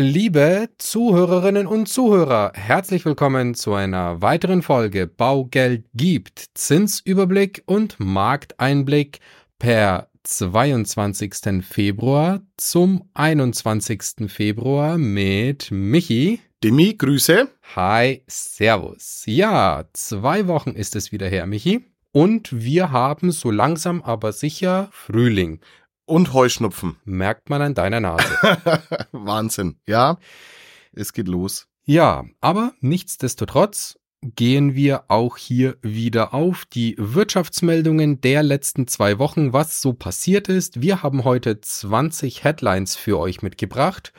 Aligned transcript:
Liebe 0.00 0.68
Zuhörerinnen 0.78 1.66
und 1.66 1.88
Zuhörer, 1.88 2.52
herzlich 2.54 3.04
willkommen 3.04 3.56
zu 3.56 3.74
einer 3.74 4.22
weiteren 4.22 4.62
Folge 4.62 5.08
Baugeld 5.08 5.86
gibt 5.92 6.50
Zinsüberblick 6.54 7.64
und 7.66 7.98
Markteinblick 7.98 9.18
per 9.58 10.08
22. 10.22 11.64
Februar 11.68 12.42
zum 12.56 13.10
21. 13.14 14.28
Februar 14.28 14.98
mit 14.98 15.72
Michi. 15.72 16.38
Demi, 16.62 16.94
Grüße. 16.94 17.48
Hi, 17.74 18.22
Servus. 18.28 19.24
Ja, 19.26 19.86
zwei 19.94 20.46
Wochen 20.46 20.76
ist 20.76 20.94
es 20.94 21.10
wieder 21.10 21.26
her, 21.26 21.44
Michi. 21.46 21.84
Und 22.12 22.50
wir 22.52 22.92
haben 22.92 23.32
so 23.32 23.50
langsam 23.50 24.02
aber 24.02 24.30
sicher 24.30 24.90
Frühling. 24.92 25.58
Und 26.08 26.32
Heuschnupfen. 26.32 26.96
Merkt 27.04 27.50
man 27.50 27.60
an 27.60 27.74
deiner 27.74 28.00
Nase. 28.00 28.24
Wahnsinn. 29.12 29.76
Ja, 29.86 30.16
es 30.92 31.12
geht 31.12 31.28
los. 31.28 31.66
Ja, 31.84 32.24
aber 32.40 32.72
nichtsdestotrotz 32.80 33.98
gehen 34.22 34.74
wir 34.74 35.04
auch 35.08 35.36
hier 35.36 35.76
wieder 35.82 36.32
auf 36.32 36.64
die 36.64 36.94
Wirtschaftsmeldungen 36.96 38.22
der 38.22 38.42
letzten 38.42 38.86
zwei 38.86 39.18
Wochen, 39.18 39.52
was 39.52 39.82
so 39.82 39.92
passiert 39.92 40.48
ist. 40.48 40.80
Wir 40.80 41.02
haben 41.02 41.24
heute 41.24 41.60
20 41.60 42.42
Headlines 42.42 42.96
für 42.96 43.18
euch 43.18 43.42
mitgebracht 43.42 44.14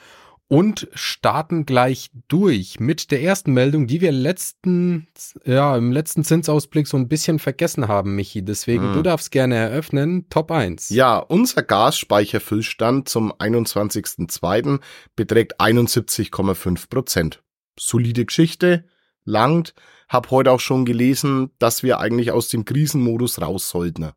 und 0.50 0.88
starten 0.94 1.66
gleich 1.66 2.10
durch 2.28 2.80
mit 2.80 3.12
der 3.12 3.22
ersten 3.22 3.54
Meldung, 3.54 3.86
die 3.86 4.02
wir 4.02 4.12
letzten, 4.12 5.08
ja, 5.46 5.78
im 5.78 5.92
letzten 5.92 6.24
Zinsausblick 6.24 6.88
so 6.88 6.98
ein 6.98 7.08
bisschen 7.08 7.38
vergessen 7.38 7.88
haben, 7.88 8.16
Michi. 8.16 8.44
Deswegen, 8.44 8.86
hm. 8.88 8.94
du 8.94 9.04
darfst 9.04 9.32
gerne 9.32 9.56
eröffnen. 9.56 10.28
Top 10.30 10.52
1. 10.52 10.90
Ja, 10.90 11.20
unser 11.20 11.62
Gasspeicherfüllstand 11.62 13.08
zum 13.08 13.32
21.02. 13.32 14.82
beträgt 15.16 15.62
71,5 15.62 16.90
Prozent. 16.90 17.44
Solide 17.80 18.26
Geschichte, 18.26 18.86
langt. 19.24 19.76
Hab 20.10 20.32
heute 20.32 20.52
auch 20.52 20.60
schon 20.60 20.84
gelesen, 20.86 21.52
dass 21.60 21.84
wir 21.84 22.00
eigentlich 22.00 22.32
aus 22.32 22.50
dem 22.50 22.66
Krisenmodus 22.66 23.40
raus 23.40 23.70
sollten. 23.70 24.12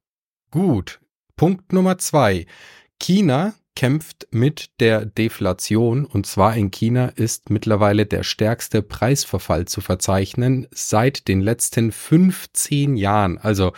Gut. 0.50 1.00
Punkt 1.36 1.74
Nummer 1.74 1.98
zwei. 1.98 2.46
China 2.98 3.52
kämpft 3.74 4.28
mit 4.30 4.70
der 4.80 5.04
Deflation. 5.06 6.04
Und 6.04 6.26
zwar 6.26 6.56
in 6.56 6.70
China 6.70 7.06
ist 7.06 7.50
mittlerweile 7.50 8.06
der 8.06 8.22
stärkste 8.22 8.82
Preisverfall 8.82 9.66
zu 9.66 9.80
verzeichnen 9.80 10.66
seit 10.70 11.28
den 11.28 11.40
letzten 11.40 11.92
15 11.92 12.96
Jahren. 12.96 13.38
Also 13.38 13.72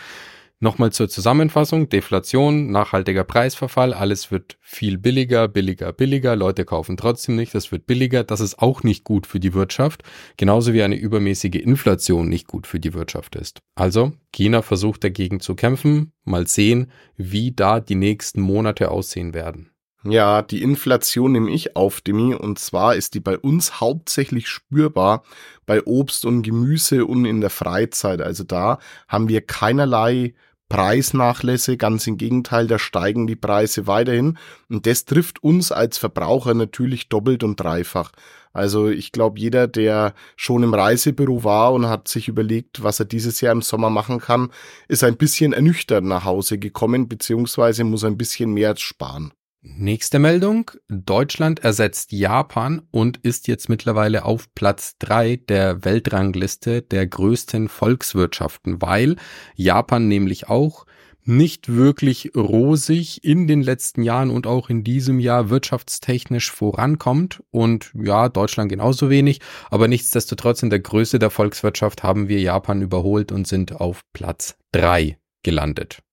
Nochmal 0.61 0.93
zur 0.93 1.09
Zusammenfassung, 1.09 1.89
Deflation, 1.89 2.71
nachhaltiger 2.71 3.25
Preisverfall, 3.25 3.93
alles 3.93 4.31
wird 4.31 4.57
viel 4.61 4.97
billiger, 4.97 5.49
billiger, 5.49 5.91
billiger, 5.91 6.37
Leute 6.37 6.63
kaufen 6.63 6.95
trotzdem 6.95 7.35
nicht, 7.35 7.53
das 7.53 7.73
wird 7.73 7.85
billiger, 7.85 8.23
das 8.23 8.39
ist 8.39 8.59
auch 8.59 8.81
nicht 8.81 9.03
gut 9.03 9.27
für 9.27 9.41
die 9.41 9.53
Wirtschaft, 9.53 10.03
genauso 10.37 10.73
wie 10.73 10.81
eine 10.81 10.95
übermäßige 10.95 11.55
Inflation 11.55 12.29
nicht 12.29 12.47
gut 12.47 12.67
für 12.67 12.79
die 12.79 12.93
Wirtschaft 12.93 13.35
ist. 13.35 13.59
Also, 13.75 14.13
China 14.31 14.61
versucht 14.61 15.03
dagegen 15.03 15.41
zu 15.41 15.55
kämpfen, 15.55 16.13
mal 16.23 16.47
sehen, 16.47 16.89
wie 17.17 17.51
da 17.51 17.81
die 17.81 17.95
nächsten 17.95 18.39
Monate 18.39 18.91
aussehen 18.91 19.33
werden. 19.33 19.74
Ja, 20.07 20.43
die 20.43 20.61
Inflation 20.61 21.31
nehme 21.31 21.49
ich 21.49 21.75
auf, 21.75 21.99
Demi, 21.99 22.35
und 22.35 22.59
zwar 22.59 22.95
ist 22.95 23.15
die 23.15 23.19
bei 23.19 23.39
uns 23.39 23.79
hauptsächlich 23.81 24.47
spürbar 24.47 25.23
bei 25.65 25.83
Obst 25.83 26.25
und 26.25 26.43
Gemüse 26.43 27.07
und 27.07 27.25
in 27.25 27.41
der 27.41 27.49
Freizeit. 27.49 28.21
Also 28.21 28.43
da 28.43 28.77
haben 29.07 29.29
wir 29.29 29.41
keinerlei 29.41 30.35
Preisnachlässe, 30.69 31.77
ganz 31.77 32.05
im 32.05 32.17
Gegenteil, 32.17 32.67
da 32.67 32.77
steigen 32.77 33.25
die 33.25 33.35
Preise 33.35 33.87
weiterhin 33.87 34.37
und 34.69 34.85
das 34.85 35.05
trifft 35.05 35.43
uns 35.43 35.71
als 35.71 35.97
Verbraucher 35.97 36.53
natürlich 36.53 37.09
doppelt 37.09 37.43
und 37.43 37.59
dreifach. 37.59 38.11
Also 38.53 38.89
ich 38.89 39.11
glaube, 39.11 39.39
jeder, 39.39 39.67
der 39.67 40.13
schon 40.35 40.61
im 40.61 40.75
Reisebüro 40.75 41.43
war 41.43 41.73
und 41.73 41.87
hat 41.87 42.07
sich 42.07 42.27
überlegt, 42.27 42.83
was 42.83 42.99
er 42.99 43.05
dieses 43.05 43.41
Jahr 43.41 43.53
im 43.53 43.63
Sommer 43.63 43.89
machen 43.89 44.19
kann, 44.19 44.51
ist 44.87 45.03
ein 45.03 45.17
bisschen 45.17 45.51
ernüchtert 45.51 46.03
nach 46.03 46.25
Hause 46.25 46.59
gekommen, 46.59 47.07
beziehungsweise 47.07 47.83
muss 47.83 48.03
ein 48.03 48.17
bisschen 48.17 48.53
mehr 48.53 48.75
sparen. 48.77 49.33
Nächste 49.67 50.19
Meldung. 50.19 50.69
Deutschland 50.89 51.63
ersetzt 51.63 52.11
Japan 52.11 52.83
und 52.91 53.17
ist 53.17 53.47
jetzt 53.47 53.67
mittlerweile 53.67 54.23
auf 54.23 54.53
Platz 54.53 54.95
drei 54.99 55.37
der 55.37 55.83
Weltrangliste 55.83 56.83
der 56.83 57.07
größten 57.07 57.67
Volkswirtschaften, 57.67 58.79
weil 58.83 59.15
Japan 59.55 60.07
nämlich 60.07 60.49
auch 60.49 60.85
nicht 61.23 61.73
wirklich 61.73 62.33
rosig 62.37 63.23
in 63.23 63.47
den 63.47 63.63
letzten 63.63 64.03
Jahren 64.03 64.29
und 64.29 64.45
auch 64.45 64.69
in 64.69 64.83
diesem 64.83 65.19
Jahr 65.19 65.49
wirtschaftstechnisch 65.49 66.51
vorankommt 66.51 67.41
und 67.49 67.91
ja, 67.95 68.29
Deutschland 68.29 68.69
genauso 68.69 69.09
wenig, 69.09 69.41
aber 69.71 69.87
nichtsdestotrotz 69.87 70.61
in 70.61 70.69
der 70.69 70.79
Größe 70.79 71.17
der 71.17 71.31
Volkswirtschaft 71.31 72.03
haben 72.03 72.29
wir 72.29 72.39
Japan 72.39 72.83
überholt 72.83 73.31
und 73.31 73.47
sind 73.47 73.73
auf 73.73 74.03
Platz 74.13 74.57
drei 74.71 75.17
gelandet. 75.41 76.04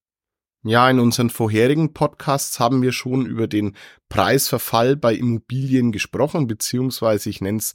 Ja, 0.65 0.89
in 0.89 1.01
unseren 1.01 1.29
vorherigen 1.29 1.93
Podcasts 1.93 2.61
haben 2.61 2.83
wir 2.83 2.93
schon 2.93 3.27
über 3.27 3.49
den 3.49 3.75
Preisverfall 4.09 4.95
bei 4.95 5.13
Immobilien 5.15 5.91
gesprochen, 5.91 6.47
beziehungsweise 6.47 7.31
ich 7.31 7.41
nenne 7.41 7.59
es 7.59 7.73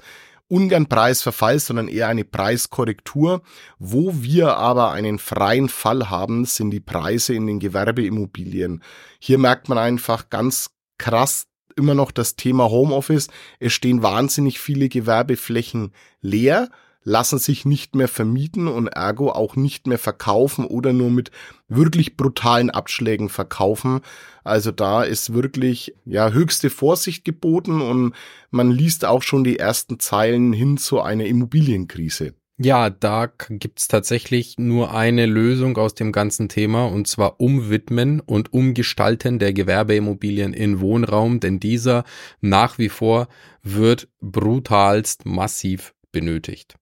ungern 0.48 0.88
Preisverfall, 0.88 1.59
sondern 1.59 1.90
eher 1.90 2.08
eine 2.08 2.24
Preiskorrektur. 2.24 3.42
Wo 3.78 4.24
wir 4.24 4.56
aber 4.56 4.92
einen 4.92 5.20
freien 5.20 5.68
Fall 5.68 6.09
haben, 6.09 6.46
sind 6.46 6.72
die 6.72 6.80
Preise 6.80 7.34
in 7.34 7.46
den 7.46 7.59
Gewerbeimmobilien. 7.59 8.81
Hier 9.19 9.38
merkt 9.38 9.68
man 9.68 9.78
einfach 9.78 10.30
ganz 10.30 10.69
krass 10.98 11.48
immer 11.75 11.94
noch 11.94 12.12
das 12.12 12.38
Thema 12.38 12.69
Homeoffice. 12.69 13.28
Es 13.59 13.74
stehen 13.74 14.02
wahnsinnig 14.02 14.59
viele 14.59 14.88
Gewerbeflächen 14.88 15.92
leer 16.22 16.69
lassen 17.07 17.40
sich 17.40 17.63
nicht 17.63 17.95
mehr 17.95 18.09
vermieten 18.09 18.68
und 18.68 18.88
ergo 18.88 19.31
auch 19.31 19.56
nicht 19.56 19.88
mehr 19.88 19.97
verkaufen 19.97 20.66
oder 20.66 20.91
nur 20.91 21.09
mit 21.09 21.31
wirklich 21.69 22.18
brutalen 22.18 22.69
Abschlägen 22.69 23.29
verkaufen. 23.29 24.01
Also 24.44 24.72
da 24.72 25.03
ist 25.03 25.34
wirklich 25.34 25.95
ja 26.03 26.31
höchste 26.31 26.69
Vorsicht 26.69 27.23
geboten 27.23 27.79
und 27.79 28.13
man 28.51 28.72
liest 28.72 29.06
auch 29.06 29.23
schon 29.23 29.45
die 29.45 29.57
ersten 29.57 30.00
Zeilen 30.00 30.51
hin 30.51 30.75
zu 30.75 31.00
einer 31.00 31.23
Immobilienkrise. 31.23 32.34
Ja, 32.57 32.90
da 32.90 33.31
gibt's 33.50 33.88
tatsächlich 33.88 34.56
nur 34.57 34.94
eine 34.94 35.28
Lösung 35.28 35.78
aus 35.78 35.94
dem 35.94 36.12
ganzen 36.12 36.50
Thema 36.50 36.88
und 36.88 37.07
zwar 37.07 37.39
Umwidmen 37.39 38.19
und 38.19 38.51
Umgestalten 38.51 39.39
der 39.39 39.53
Gewerbeimmobilien 39.53 40.51
in 40.51 40.81
Wohnraum, 40.81 41.39
denn 41.39 41.62
dieser 41.62 42.03
nach 42.41 42.78
wie 42.79 42.89
vor 42.89 43.29
wird 43.62 44.09
brutalst 44.19 45.25
massiv 45.25 45.94
benötigt. 46.12 46.75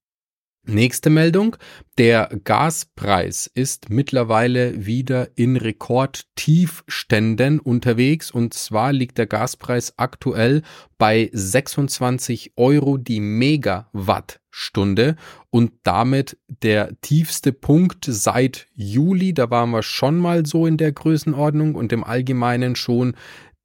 Nächste 0.67 1.11
Meldung. 1.11 1.57
Der 1.99 2.27
Gaspreis 2.43 3.45
ist 3.53 3.91
mittlerweile 3.91 4.87
wieder 4.87 5.29
in 5.35 5.57
Rekordtiefständen 5.57 7.59
unterwegs 7.59 8.31
und 8.31 8.55
zwar 8.55 8.91
liegt 8.91 9.19
der 9.19 9.27
Gaspreis 9.27 9.93
aktuell 9.97 10.63
bei 10.97 11.29
26 11.31 12.53
Euro 12.55 12.97
die 12.97 13.19
Megawattstunde 13.19 15.17
und 15.51 15.71
damit 15.83 16.39
der 16.47 16.99
tiefste 16.99 17.53
Punkt 17.53 18.05
seit 18.09 18.65
Juli. 18.73 19.35
Da 19.35 19.51
waren 19.51 19.69
wir 19.69 19.83
schon 19.83 20.17
mal 20.17 20.47
so 20.47 20.65
in 20.65 20.77
der 20.77 20.93
Größenordnung 20.93 21.75
und 21.75 21.93
im 21.93 22.03
Allgemeinen 22.03 22.75
schon 22.75 23.15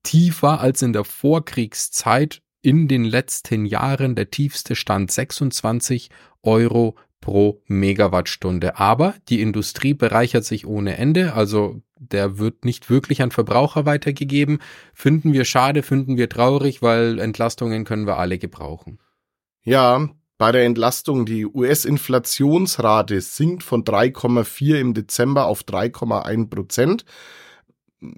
tiefer 0.03 0.61
als 0.61 0.83
in 0.83 0.93
der 0.93 1.05
Vorkriegszeit 1.05 2.43
in 2.63 2.89
den 2.89 3.05
letzten 3.05 3.65
Jahren 3.65 4.15
der 4.15 4.31
tiefste 4.31 4.77
Stand 4.77 5.11
26 5.11 6.11
Euro 6.43 6.97
pro 7.21 7.63
Megawattstunde. 7.67 8.79
Aber 8.79 9.15
die 9.29 9.41
Industrie 9.41 9.95
bereichert 9.95 10.45
sich 10.45 10.67
ohne 10.67 10.97
Ende, 10.97 11.35
also 11.35 11.83
der 11.97 12.39
wird 12.39 12.65
nicht 12.65 12.89
wirklich 12.89 13.21
an 13.23 13.31
Verbraucher 13.31 13.85
weitergegeben. 13.85 14.59
Finden 14.95 15.33
wir 15.33 15.45
schade, 15.45 15.83
finden 15.83 16.17
wir 16.17 16.29
traurig, 16.29 16.81
weil 16.81 17.19
Entlastungen 17.19 17.85
können 17.85 18.07
wir 18.07 18.17
alle 18.17 18.39
gebrauchen. 18.39 18.99
Ja, 19.63 20.09
bei 20.39 20.53
der 20.53 20.65
Entlastung, 20.65 21.27
die 21.27 21.45
US-Inflationsrate 21.45 23.21
sinkt 23.21 23.63
von 23.63 23.85
3,4 23.85 24.77
im 24.77 24.95
Dezember 24.95 25.45
auf 25.45 25.63
3,1 25.65 26.49
Prozent 26.49 27.05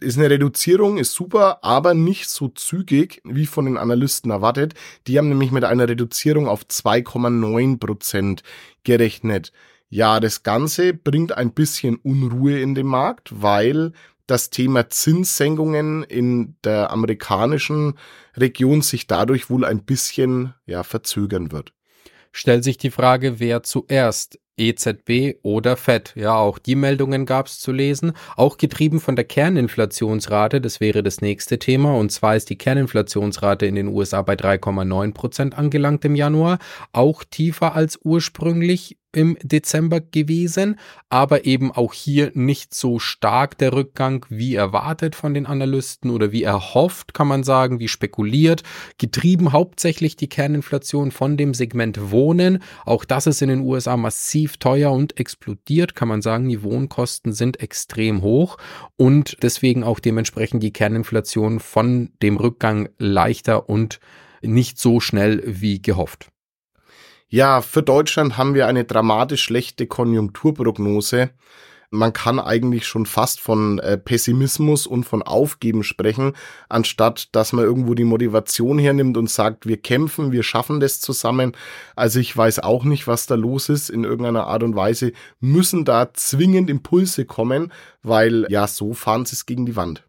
ist 0.01 0.19
eine 0.19 0.31
Reduzierung, 0.31 0.99
ist 0.99 1.13
super, 1.13 1.63
aber 1.63 1.95
nicht 1.95 2.29
so 2.29 2.49
zügig 2.49 3.21
wie 3.25 3.47
von 3.47 3.65
den 3.65 3.77
Analysten 3.77 4.31
erwartet. 4.31 4.75
Die 5.07 5.19
haben 5.19 5.29
nämlich 5.29 5.51
mit 5.51 5.65
einer 5.65 5.89
Reduzierung 5.89 6.49
auf 6.49 6.65
2,9 6.65 7.79
Prozent 7.79 8.43
gerechnet. 8.85 9.53
Ja, 9.89 10.21
das 10.21 10.43
Ganze 10.43 10.95
bringt 10.95 11.37
ein 11.37 11.53
bisschen 11.53 11.97
Unruhe 11.97 12.61
in 12.61 12.75
den 12.75 12.87
Markt, 12.87 13.43
weil 13.43 13.93
das 14.27 14.51
Thema 14.51 14.89
Zinssenkungen 14.89 16.05
in 16.05 16.57
der 16.65 16.91
amerikanischen 16.91 17.99
Region 18.37 18.83
sich 18.83 19.07
dadurch 19.07 19.51
wohl 19.51 19.65
ein 19.65 19.85
bisschen 19.85 20.55
ja, 20.65 20.83
verzögern 20.83 21.53
wird 21.53 21.73
stellt 22.33 22.65
sich 22.65 22.79
die 22.79 22.91
Frage, 22.91 23.39
wer 23.39 23.63
zuerst 23.63 24.39
EZB 24.57 25.39
oder 25.43 25.77
FED. 25.77 26.15
Ja, 26.17 26.37
auch 26.37 26.59
die 26.59 26.75
Meldungen 26.75 27.27
gab 27.27 27.47
es 27.47 27.59
zu 27.59 27.73
lesen, 27.73 28.13
auch 28.37 28.57
getrieben 28.57 29.01
von 29.01 29.17
der 29.17 29.25
Kerninflationsrate, 29.25 30.61
das 30.61 30.81
wäre 30.81 31.03
das 31.03 31.21
nächste 31.21 31.59
Thema, 31.59 31.95
und 31.95 32.13
zwar 32.13 32.37
ist 32.37 32.51
die 32.51 32.59
Kerninflationsrate 32.59 33.67
in 33.67 33.75
den 33.75 33.89
USA 33.89 34.23
bei 34.23 34.35
3,9 34.35 35.15
Prozent 35.15 35.59
angelangt 35.59 36.05
im 36.05 36.15
Januar, 36.15 36.59
auch 36.93 37.25
tiefer 37.25 37.75
als 37.75 37.99
ursprünglich 38.03 38.99
im 39.15 39.37
Dezember 39.43 40.01
gewesen, 40.01 40.79
aber 41.11 41.45
eben 41.45 41.71
auch 41.71 41.93
hier 41.93 42.33
nicht 42.35 42.75
so 42.75 42.99
stark 42.99 43.59
der 43.59 43.73
Rückgang 43.73 44.25
wie 44.29 44.55
erwartet 44.55 45.15
von 45.15 45.35
den 45.35 45.47
Analysten 45.47 46.11
oder 46.11 46.33
wie 46.33 46.43
erhofft, 46.43 47.15
kann 47.15 47.29
man 47.29 47.45
sagen, 47.45 47.79
wie 47.79 47.89
spekuliert, 47.89 48.63
getrieben 48.99 49.53
hauptsächlich 49.53 50.17
die 50.17 50.29
Kerninflation 50.29 51.11
von 51.11 51.37
dem 51.37 51.55
Segment 51.55 52.11
Wohnen. 52.11 52.63
Auch 52.85 53.05
das 53.05 53.27
ist 53.27 53.43
in 53.43 53.49
den 53.49 53.61
USA 53.61 53.97
massiv 53.97 54.57
teuer 54.57 54.91
und 54.91 55.19
explodiert, 55.21 55.95
kann 55.95 56.09
man 56.09 56.23
sagen, 56.23 56.49
die 56.49 56.63
Wohnkosten 56.63 57.33
sind 57.33 57.61
extrem 57.61 58.23
hoch 58.23 58.57
und 58.97 59.37
deswegen 59.43 59.85
auch 59.85 60.01
dementsprechend 60.01 60.63
die 60.63 60.73
Kerninflation 60.73 61.61
von 61.61 62.11
dem 62.23 62.37
Rückgang 62.37 62.89
leichter 62.99 63.69
und 63.69 64.01
nicht 64.41 64.79
so 64.79 65.01
schnell 65.01 65.43
wie 65.47 65.81
gehofft. 65.81 66.32
Ja, 67.33 67.63
für 67.63 67.83
Deutschland 67.83 68.37
haben 68.37 68.53
wir 68.53 68.67
eine 68.67 68.85
dramatisch 68.85 69.45
schlechte 69.45 69.87
Konjunkturprognose. 69.87 71.31
Man 71.89 72.13
kann 72.13 72.39
eigentlich 72.39 72.87
schon 72.87 73.07
fast 73.07 73.41
von 73.41 73.79
äh, 73.79 73.97
Pessimismus 73.97 74.87
und 74.87 75.05
von 75.05 75.23
Aufgeben 75.23 75.83
sprechen, 75.83 76.35
anstatt 76.69 77.35
dass 77.35 77.55
man 77.55 77.65
irgendwo 77.65 77.95
die 77.95 78.05
Motivation 78.05 78.79
hernimmt 78.79 79.17
und 79.17 79.31
sagt, 79.31 79.67
wir 79.67 79.79
kämpfen, 79.79 80.31
wir 80.31 80.43
schaffen 80.43 80.79
das 80.79 81.01
zusammen. 81.01 81.57
Also 81.97 82.21
ich 82.21 82.37
weiß 82.37 82.59
auch 82.59 82.85
nicht, 82.85 83.07
was 83.07 83.25
da 83.25 83.35
los 83.35 83.71
ist. 83.71 83.89
In 83.89 84.05
irgendeiner 84.05 84.47
Art 84.47 84.63
und 84.63 84.77
Weise 84.77 85.13
müssen 85.41 85.87
da 85.87 86.13
zwingend 86.13 86.69
Impulse 86.69 87.25
kommen, 87.25 87.73
weil 88.03 88.45
ja, 88.51 88.67
so 88.67 88.93
fahren 88.93 89.25
sie 89.25 89.37
es 89.37 89.47
gegen 89.47 89.65
die 89.65 89.75
Wand. 89.75 90.05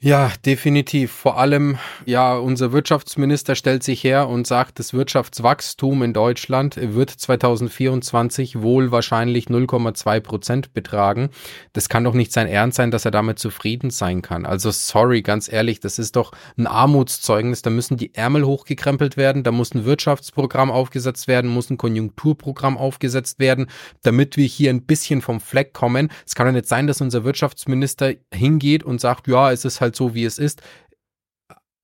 Ja, 0.00 0.30
definitiv. 0.46 1.10
Vor 1.10 1.38
allem, 1.38 1.76
ja, 2.06 2.36
unser 2.36 2.70
Wirtschaftsminister 2.70 3.56
stellt 3.56 3.82
sich 3.82 4.04
her 4.04 4.28
und 4.28 4.46
sagt, 4.46 4.78
das 4.78 4.94
Wirtschaftswachstum 4.94 6.04
in 6.04 6.12
Deutschland 6.12 6.76
wird 6.80 7.10
2024 7.10 8.62
wohl 8.62 8.92
wahrscheinlich 8.92 9.46
0,2 9.46 10.20
Prozent 10.20 10.72
betragen. 10.72 11.30
Das 11.72 11.88
kann 11.88 12.04
doch 12.04 12.14
nicht 12.14 12.32
sein 12.32 12.46
Ernst 12.46 12.76
sein, 12.76 12.92
dass 12.92 13.06
er 13.06 13.10
damit 13.10 13.40
zufrieden 13.40 13.90
sein 13.90 14.22
kann. 14.22 14.46
Also 14.46 14.70
sorry, 14.70 15.22
ganz 15.22 15.52
ehrlich, 15.52 15.80
das 15.80 15.98
ist 15.98 16.14
doch 16.14 16.30
ein 16.56 16.68
Armutszeugnis. 16.68 17.62
Da 17.62 17.70
müssen 17.70 17.96
die 17.96 18.14
Ärmel 18.14 18.46
hochgekrempelt 18.46 19.16
werden, 19.16 19.42
da 19.42 19.50
muss 19.50 19.74
ein 19.74 19.84
Wirtschaftsprogramm 19.84 20.70
aufgesetzt 20.70 21.26
werden, 21.26 21.50
muss 21.50 21.70
ein 21.70 21.76
Konjunkturprogramm 21.76 22.78
aufgesetzt 22.78 23.40
werden, 23.40 23.66
damit 24.04 24.36
wir 24.36 24.46
hier 24.46 24.70
ein 24.70 24.82
bisschen 24.82 25.22
vom 25.22 25.40
Fleck 25.40 25.72
kommen. 25.72 26.12
Es 26.24 26.36
kann 26.36 26.46
doch 26.46 26.52
nicht 26.52 26.68
sein, 26.68 26.86
dass 26.86 27.00
unser 27.00 27.24
Wirtschaftsminister 27.24 28.12
hingeht 28.32 28.84
und 28.84 29.00
sagt, 29.00 29.26
ja, 29.26 29.50
es 29.50 29.64
ist 29.64 29.80
halt 29.80 29.87
halt 29.88 29.96
so, 29.96 30.14
wie 30.14 30.24
es 30.24 30.38
ist. 30.38 30.62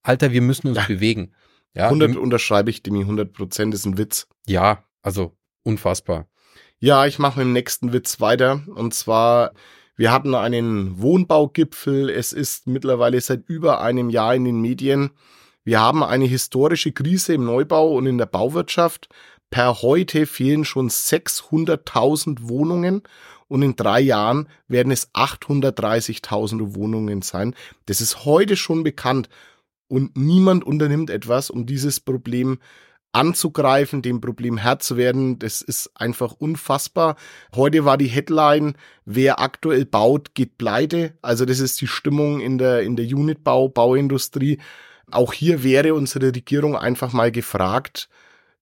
Alter, 0.03 0.33
wir 0.33 0.43
müssen 0.43 0.69
uns 0.69 0.77
ja. 0.77 0.87
bewegen. 0.87 1.33
Ja, 1.75 1.87
100 1.87 2.17
unterschreibe 2.17 2.71
ich, 2.71 2.83
Demi, 2.83 3.01
100 3.01 3.33
Prozent 3.33 3.75
ist 3.75 3.85
ein 3.85 3.99
Witz. 3.99 4.29
Ja, 4.47 4.85
also 5.03 5.37
unfassbar. 5.65 6.29
Ja, 6.79 7.07
ich 7.07 7.19
mache 7.19 7.39
mit 7.39 7.47
dem 7.47 7.53
nächsten 7.53 7.93
Witz 7.93 8.21
weiter. 8.21 8.63
Und 8.75 8.95
zwar, 8.95 9.53
wir 9.97 10.13
hatten 10.13 10.35
einen 10.35 11.01
Wohnbaugipfel. 11.01 12.11
Es 12.11 12.33
ist 12.33 12.67
mittlerweile 12.67 13.21
seit 13.21 13.49
über 13.49 13.81
einem 13.81 14.11
Jahr 14.11 14.35
in 14.35 14.45
den 14.45 14.61
Medien. 14.61 15.11
Wir 15.65 15.81
haben 15.81 16.05
eine 16.05 16.27
historische 16.27 16.93
Krise 16.93 17.35
im 17.35 17.45
Neubau 17.45 17.95
und 17.97 18.07
in 18.07 18.19
der 18.19 18.27
Bauwirtschaft. 18.27 19.09
Per 19.51 19.83
heute 19.83 20.27
fehlen 20.27 20.65
schon 20.65 20.91
600.000 20.91 22.49
Wohnungen 22.49 23.03
und 23.49 23.63
in 23.63 23.77
drei 23.77 24.01
Jahren 24.01 24.49
werden 24.69 24.93
es 24.93 25.13
830.000 25.15 26.75
Wohnungen 26.75 27.23
sein. 27.23 27.55
Das 27.87 28.01
ist 28.01 28.25
heute 28.25 28.57
schon 28.57 28.83
bekannt 28.83 29.29
und 29.89 30.17
niemand 30.17 30.65
unternimmt 30.65 31.11
etwas, 31.11 31.51
um 31.51 31.67
dieses 31.67 32.01
Problem 32.01 32.59
anzugreifen, 33.15 34.03
dem 34.03 34.21
Problem 34.21 34.57
Herr 34.57 34.81
zu 34.81 34.97
werden. 34.97 35.39
Das 35.39 35.63
ist 35.63 35.91
einfach 35.95 36.33
unfassbar. 36.33 37.17
Heute 37.55 37.85
war 37.85 37.97
die 37.97 38.09
Headline, 38.09 38.75
wer 39.05 39.41
aktuell 39.41 39.85
baut, 39.85 40.35
geht 40.35 40.59
pleite. 40.59 41.17
Also 41.23 41.45
das 41.45 41.61
ist 41.61 41.81
die 41.81 41.87
Stimmung 41.87 42.41
in 42.41 42.59
der, 42.59 42.83
in 42.83 42.97
der 42.97 43.07
Unitbau, 43.07 43.69
Bauindustrie. 43.69 44.59
Auch 45.11 45.33
hier 45.33 45.63
wäre 45.63 45.95
unsere 45.95 46.35
Regierung 46.35 46.77
einfach 46.77 47.13
mal 47.13 47.31
gefragt, 47.31 48.09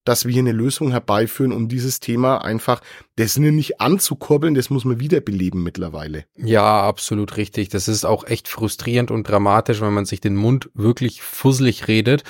dass 0.05 0.25
wir 0.25 0.33
hier 0.33 0.43
eine 0.43 0.53
Lösung 0.53 0.91
herbeiführen, 0.91 1.53
um 1.53 1.69
dieses 1.69 2.01
Thema 2.01 2.45
einfach, 2.45 2.81
das 3.17 3.37
nicht 3.37 3.81
anzukurbeln, 3.81 4.55
das 4.55 4.71
muss 4.71 4.85
man 4.85 5.01
wiederbeleben 5.01 5.63
mittlerweile. 5.63 6.25
Ja, 6.37 6.83
absolut 6.83 7.37
richtig. 7.37 7.69
Das 7.69 7.89
ist 7.89 8.05
auch 8.05 8.25
echt 8.25 8.49
frustrierend 8.49 9.11
und 9.11 9.29
dramatisch, 9.29 9.81
wenn 9.81 9.93
man 9.93 10.05
sich 10.05 10.21
den 10.21 10.37
Mund 10.37 10.71
wirklich 10.75 11.23
fusselig 11.23 11.89
redet. 11.89 12.25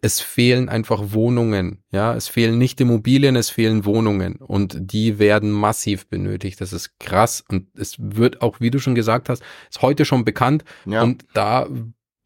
Es 0.00 0.20
fehlen 0.20 0.68
einfach 0.68 1.12
Wohnungen, 1.12 1.82
ja, 1.90 2.14
es 2.14 2.28
fehlen 2.28 2.56
nicht 2.56 2.80
Immobilien, 2.80 3.34
es 3.34 3.50
fehlen 3.50 3.84
Wohnungen 3.84 4.36
und 4.36 4.76
die 4.80 5.18
werden 5.18 5.50
massiv 5.50 6.06
benötigt. 6.06 6.60
Das 6.60 6.72
ist 6.72 7.00
krass 7.00 7.42
und 7.48 7.66
es 7.76 7.96
wird 7.98 8.40
auch, 8.40 8.60
wie 8.60 8.70
du 8.70 8.78
schon 8.78 8.94
gesagt 8.94 9.28
hast, 9.28 9.42
ist 9.68 9.82
heute 9.82 10.04
schon 10.04 10.24
bekannt 10.24 10.62
ja. 10.86 11.02
und 11.02 11.24
da 11.34 11.66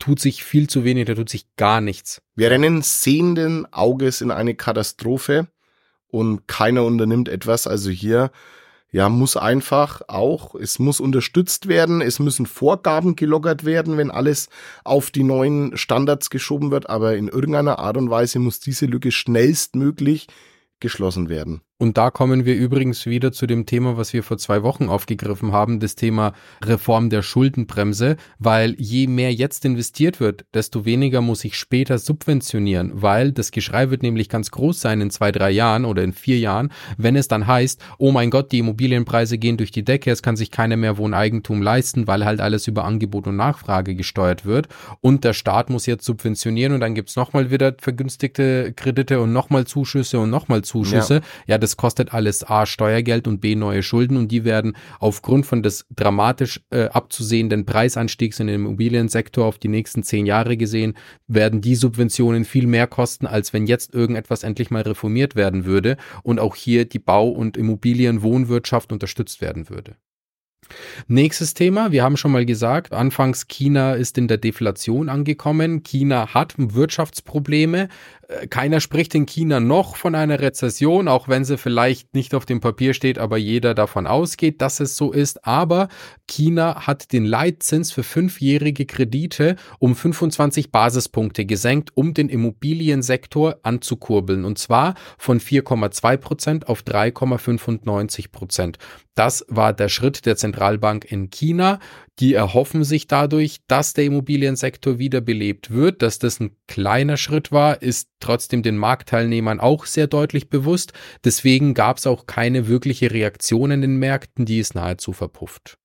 tut 0.02 0.18
sich 0.18 0.42
viel 0.42 0.68
zu 0.68 0.82
wenig, 0.82 1.06
da 1.06 1.14
tut 1.14 1.28
sich 1.28 1.46
gar 1.54 1.80
nichts. 1.80 2.22
Wir 2.34 2.50
rennen 2.50 2.82
sehenden 2.82 3.72
Auges 3.72 4.20
in 4.20 4.32
eine 4.32 4.56
Katastrophe 4.56 5.46
und 6.08 6.48
keiner 6.48 6.82
unternimmt 6.82 7.28
etwas. 7.28 7.68
Also 7.68 7.88
hier, 7.90 8.32
ja, 8.90 9.08
muss 9.08 9.36
einfach 9.36 10.02
auch, 10.08 10.56
es 10.56 10.80
muss 10.80 10.98
unterstützt 10.98 11.68
werden, 11.68 12.00
es 12.00 12.18
müssen 12.18 12.46
Vorgaben 12.46 13.14
gelockert 13.14 13.64
werden, 13.64 13.96
wenn 13.96 14.10
alles 14.10 14.48
auf 14.82 15.12
die 15.12 15.22
neuen 15.22 15.76
Standards 15.76 16.30
geschoben 16.30 16.72
wird, 16.72 16.90
aber 16.90 17.14
in 17.14 17.28
irgendeiner 17.28 17.78
Art 17.78 17.96
und 17.96 18.10
Weise 18.10 18.40
muss 18.40 18.58
diese 18.58 18.86
Lücke 18.86 19.12
schnellstmöglich 19.12 20.26
geschlossen 20.80 21.28
werden. 21.28 21.60
Und 21.82 21.98
da 21.98 22.12
kommen 22.12 22.44
wir 22.44 22.54
übrigens 22.54 23.06
wieder 23.06 23.32
zu 23.32 23.48
dem 23.48 23.66
Thema, 23.66 23.96
was 23.96 24.12
wir 24.12 24.22
vor 24.22 24.38
zwei 24.38 24.62
Wochen 24.62 24.88
aufgegriffen 24.88 25.50
haben, 25.50 25.80
das 25.80 25.96
Thema 25.96 26.32
Reform 26.64 27.10
der 27.10 27.22
Schuldenbremse, 27.22 28.18
weil 28.38 28.76
je 28.78 29.08
mehr 29.08 29.34
jetzt 29.34 29.64
investiert 29.64 30.20
wird, 30.20 30.44
desto 30.54 30.84
weniger 30.84 31.20
muss 31.22 31.44
ich 31.44 31.58
später 31.58 31.98
subventionieren, 31.98 33.02
weil 33.02 33.32
das 33.32 33.50
Geschrei 33.50 33.90
wird 33.90 34.04
nämlich 34.04 34.28
ganz 34.28 34.52
groß 34.52 34.80
sein 34.80 35.00
in 35.00 35.10
zwei, 35.10 35.32
drei 35.32 35.50
Jahren 35.50 35.84
oder 35.84 36.04
in 36.04 36.12
vier 36.12 36.38
Jahren, 36.38 36.70
wenn 36.98 37.16
es 37.16 37.26
dann 37.26 37.48
heißt, 37.48 37.82
oh 37.98 38.12
mein 38.12 38.30
Gott, 38.30 38.52
die 38.52 38.60
Immobilienpreise 38.60 39.36
gehen 39.36 39.56
durch 39.56 39.72
die 39.72 39.84
Decke, 39.84 40.12
es 40.12 40.22
kann 40.22 40.36
sich 40.36 40.52
keiner 40.52 40.76
mehr 40.76 40.98
Wohneigentum 40.98 41.62
leisten, 41.62 42.06
weil 42.06 42.24
halt 42.24 42.40
alles 42.40 42.68
über 42.68 42.84
Angebot 42.84 43.26
und 43.26 43.34
Nachfrage 43.34 43.96
gesteuert 43.96 44.46
wird. 44.46 44.68
Und 45.00 45.24
der 45.24 45.32
Staat 45.32 45.68
muss 45.68 45.86
jetzt 45.86 46.04
subventionieren 46.04 46.74
und 46.74 46.80
dann 46.80 46.94
gibt's 46.94 47.16
nochmal 47.16 47.50
wieder 47.50 47.74
vergünstigte 47.76 48.72
Kredite 48.72 49.20
und 49.20 49.32
nochmal 49.32 49.66
Zuschüsse 49.66 50.20
und 50.20 50.30
nochmal 50.30 50.62
Zuschüsse. 50.62 51.14
Ja, 51.14 51.54
ja 51.54 51.58
das 51.58 51.71
das 51.72 51.78
kostet 51.78 52.12
alles 52.12 52.44
A 52.44 52.66
Steuergeld 52.66 53.26
und 53.26 53.40
B 53.40 53.54
neue 53.54 53.82
Schulden 53.82 54.18
und 54.18 54.30
die 54.30 54.44
werden 54.44 54.76
aufgrund 55.00 55.46
von 55.46 55.62
des 55.62 55.86
dramatisch 55.88 56.60
äh, 56.68 56.84
abzusehenden 56.84 57.64
Preisanstiegs 57.64 58.40
in 58.40 58.48
dem 58.48 58.66
Immobiliensektor 58.66 59.46
auf 59.46 59.56
die 59.56 59.68
nächsten 59.68 60.02
zehn 60.02 60.26
Jahre 60.26 60.58
gesehen, 60.58 60.92
werden 61.28 61.62
die 61.62 61.74
Subventionen 61.74 62.44
viel 62.44 62.66
mehr 62.66 62.86
kosten, 62.86 63.26
als 63.26 63.54
wenn 63.54 63.66
jetzt 63.66 63.94
irgendetwas 63.94 64.42
endlich 64.42 64.70
mal 64.70 64.82
reformiert 64.82 65.34
werden 65.34 65.64
würde 65.64 65.96
und 66.22 66.40
auch 66.40 66.56
hier 66.56 66.84
die 66.84 66.98
Bau- 66.98 67.30
und 67.30 67.56
Immobilienwohnwirtschaft 67.56 68.92
unterstützt 68.92 69.40
werden 69.40 69.70
würde. 69.70 69.96
Nächstes 71.06 71.54
Thema, 71.54 71.92
wir 71.92 72.02
haben 72.02 72.16
schon 72.16 72.32
mal 72.32 72.46
gesagt, 72.46 72.92
anfangs 72.92 73.48
China 73.48 73.94
ist 73.94 74.18
in 74.18 74.28
der 74.28 74.38
Deflation 74.38 75.08
angekommen. 75.08 75.82
China 75.82 76.34
hat 76.34 76.54
Wirtschaftsprobleme. 76.56 77.88
Äh, 78.28 78.46
keiner 78.46 78.80
spricht 78.80 79.14
in 79.14 79.26
China 79.26 79.60
noch 79.60 79.96
von 79.96 80.14
einer 80.14 80.40
Rezession, 80.40 81.08
auch 81.08 81.28
wenn 81.28 81.44
sie 81.44 81.58
vielleicht 81.58 82.14
nicht 82.14 82.34
auf 82.34 82.46
dem 82.46 82.60
Papier 82.60 82.94
steht, 82.94 83.18
aber 83.18 83.36
jeder 83.36 83.74
davon 83.74 84.06
ausgeht, 84.06 84.60
dass 84.60 84.80
es 84.80 84.96
so 84.96 85.12
ist. 85.12 85.46
Aber 85.46 85.88
China 86.26 86.86
hat 86.86 87.12
den 87.12 87.24
Leitzins 87.24 87.92
für 87.92 88.02
fünfjährige 88.02 88.86
Kredite 88.86 89.56
um 89.78 89.94
25 89.94 90.70
Basispunkte 90.70 91.44
gesenkt, 91.44 91.90
um 91.94 92.14
den 92.14 92.28
Immobiliensektor 92.28 93.56
anzukurbeln. 93.62 94.44
Und 94.44 94.58
zwar 94.58 94.94
von 95.18 95.40
4,2 95.40 96.16
Prozent 96.16 96.68
auf 96.68 96.82
3,95 96.82 98.30
Prozent. 98.30 98.78
Das 99.14 99.44
war 99.48 99.74
der 99.74 99.88
Schritt 99.88 100.24
der 100.24 100.36
Zentralbank 100.36 101.10
in 101.10 101.28
China. 101.28 101.80
Die 102.18 102.32
erhoffen 102.32 102.82
sich 102.82 103.06
dadurch, 103.06 103.58
dass 103.66 103.92
der 103.92 104.04
Immobiliensektor 104.04 104.98
wiederbelebt 104.98 105.70
wird. 105.70 106.00
Dass 106.00 106.18
das 106.18 106.40
ein 106.40 106.56
kleiner 106.66 107.18
Schritt 107.18 107.52
war, 107.52 107.82
ist 107.82 108.08
trotzdem 108.20 108.62
den 108.62 108.78
Marktteilnehmern 108.78 109.60
auch 109.60 109.84
sehr 109.84 110.06
deutlich 110.06 110.48
bewusst. 110.48 110.94
Deswegen 111.24 111.74
gab 111.74 111.98
es 111.98 112.06
auch 112.06 112.26
keine 112.26 112.68
wirkliche 112.68 113.10
Reaktion 113.10 113.70
in 113.70 113.82
den 113.82 113.96
Märkten, 113.96 114.46
die 114.46 114.58
ist 114.58 114.74
nahezu 114.74 115.12
verpufft. 115.12 115.78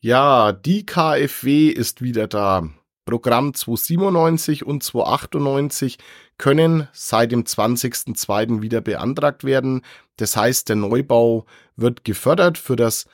Ja, 0.00 0.52
die 0.52 0.84
KfW 0.84 1.68
ist 1.68 2.02
wieder 2.02 2.26
da. 2.26 2.68
Programm 3.10 3.54
297 3.54 4.64
und 4.64 4.84
298 4.84 5.98
können 6.38 6.86
seit 6.92 7.32
dem 7.32 7.42
20.02. 7.42 8.62
wieder 8.62 8.80
beantragt 8.80 9.42
werden. 9.42 9.82
Das 10.16 10.36
heißt, 10.36 10.68
der 10.68 10.76
Neubau 10.76 11.44
wird 11.74 12.04
gefördert 12.04 12.56
für 12.56 12.76
das 12.76 13.06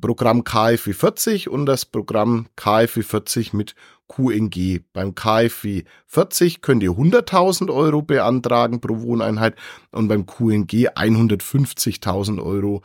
Programm 0.00 0.44
KfW 0.44 0.94
40 0.94 1.50
und 1.50 1.66
das 1.66 1.84
Programm 1.84 2.46
KfW 2.56 3.02
40 3.02 3.52
mit 3.52 3.74
QNG. 4.08 4.80
Beim 4.94 5.14
KfW 5.14 5.84
40 6.06 6.62
könnt 6.62 6.82
ihr 6.82 6.92
100.000 6.92 7.70
Euro 7.70 8.00
beantragen 8.00 8.80
pro 8.80 9.02
Wohneinheit 9.02 9.56
und 9.90 10.08
beim 10.08 10.24
QNG 10.24 10.88
150.000 10.88 12.42
Euro 12.42 12.82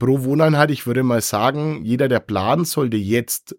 pro 0.00 0.24
Wohneinheit. 0.24 0.72
Ich 0.72 0.88
würde 0.88 1.04
mal 1.04 1.20
sagen, 1.20 1.84
jeder, 1.84 2.08
der 2.08 2.20
plant, 2.20 2.66
sollte 2.66 2.96
jetzt 2.96 3.54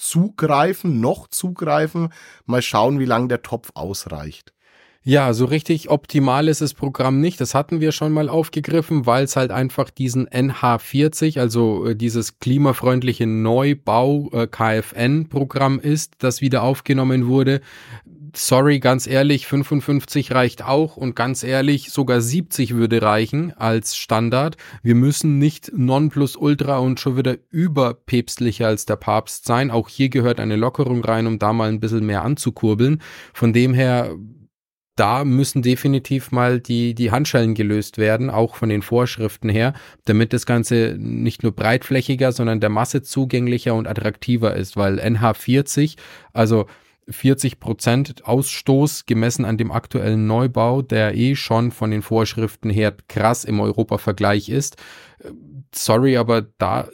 zugreifen, 0.00 1.00
noch 1.00 1.28
zugreifen, 1.28 2.12
mal 2.46 2.62
schauen, 2.62 2.98
wie 2.98 3.04
lange 3.04 3.28
der 3.28 3.42
Topf 3.42 3.70
ausreicht. 3.74 4.52
Ja, 5.02 5.32
so 5.32 5.46
richtig 5.46 5.88
optimal 5.88 6.46
ist 6.46 6.60
das 6.60 6.74
Programm 6.74 7.20
nicht. 7.20 7.40
Das 7.40 7.54
hatten 7.54 7.80
wir 7.80 7.90
schon 7.90 8.12
mal 8.12 8.28
aufgegriffen, 8.28 9.06
weil 9.06 9.24
es 9.24 9.34
halt 9.34 9.50
einfach 9.50 9.88
diesen 9.88 10.28
NH40, 10.28 11.40
also 11.40 11.86
äh, 11.86 11.96
dieses 11.96 12.38
klimafreundliche 12.38 13.26
Neubau 13.26 14.28
äh, 14.32 14.46
KFN-Programm 14.46 15.80
ist, 15.80 16.16
das 16.18 16.42
wieder 16.42 16.62
aufgenommen 16.62 17.28
wurde. 17.28 17.62
Sorry, 18.34 18.80
ganz 18.80 19.06
ehrlich, 19.06 19.46
55 19.46 20.32
reicht 20.32 20.64
auch 20.64 20.96
und 20.96 21.16
ganz 21.16 21.42
ehrlich, 21.42 21.90
sogar 21.90 22.20
70 22.20 22.74
würde 22.74 23.02
reichen 23.02 23.52
als 23.56 23.96
Standard. 23.96 24.56
Wir 24.82 24.94
müssen 24.94 25.38
nicht 25.38 25.72
Nonplusultra 25.74 26.78
und 26.78 27.00
schon 27.00 27.16
wieder 27.16 27.36
überpäpstlicher 27.50 28.66
als 28.66 28.86
der 28.86 28.96
Papst 28.96 29.46
sein. 29.46 29.70
Auch 29.70 29.88
hier 29.88 30.08
gehört 30.08 30.38
eine 30.38 30.56
Lockerung 30.56 31.04
rein, 31.04 31.26
um 31.26 31.38
da 31.38 31.52
mal 31.52 31.68
ein 31.68 31.80
bisschen 31.80 32.06
mehr 32.06 32.22
anzukurbeln. 32.22 33.00
Von 33.32 33.52
dem 33.52 33.74
her 33.74 34.16
da 34.96 35.24
müssen 35.24 35.62
definitiv 35.62 36.30
mal 36.30 36.60
die, 36.60 36.94
die 36.94 37.10
Handschellen 37.10 37.54
gelöst 37.54 37.96
werden, 37.96 38.28
auch 38.28 38.54
von 38.54 38.68
den 38.68 38.82
Vorschriften 38.82 39.48
her, 39.48 39.72
damit 40.04 40.34
das 40.34 40.44
Ganze 40.44 40.94
nicht 40.98 41.42
nur 41.42 41.52
breitflächiger, 41.52 42.32
sondern 42.32 42.60
der 42.60 42.68
Masse 42.68 43.00
zugänglicher 43.00 43.74
und 43.74 43.88
attraktiver 43.88 44.54
ist, 44.54 44.76
weil 44.76 45.00
NH40, 45.00 45.96
also 46.34 46.66
40 47.10 47.60
Prozent 47.60 48.24
Ausstoß 48.24 49.06
gemessen 49.06 49.44
an 49.44 49.58
dem 49.58 49.72
aktuellen 49.72 50.26
Neubau, 50.26 50.82
der 50.82 51.14
eh 51.14 51.34
schon 51.34 51.70
von 51.70 51.90
den 51.90 52.02
Vorschriften 52.02 52.70
her 52.70 52.94
krass 53.08 53.44
im 53.44 53.60
Europa-Vergleich 53.60 54.48
ist. 54.48 54.76
Sorry, 55.74 56.16
aber 56.16 56.42
da 56.42 56.88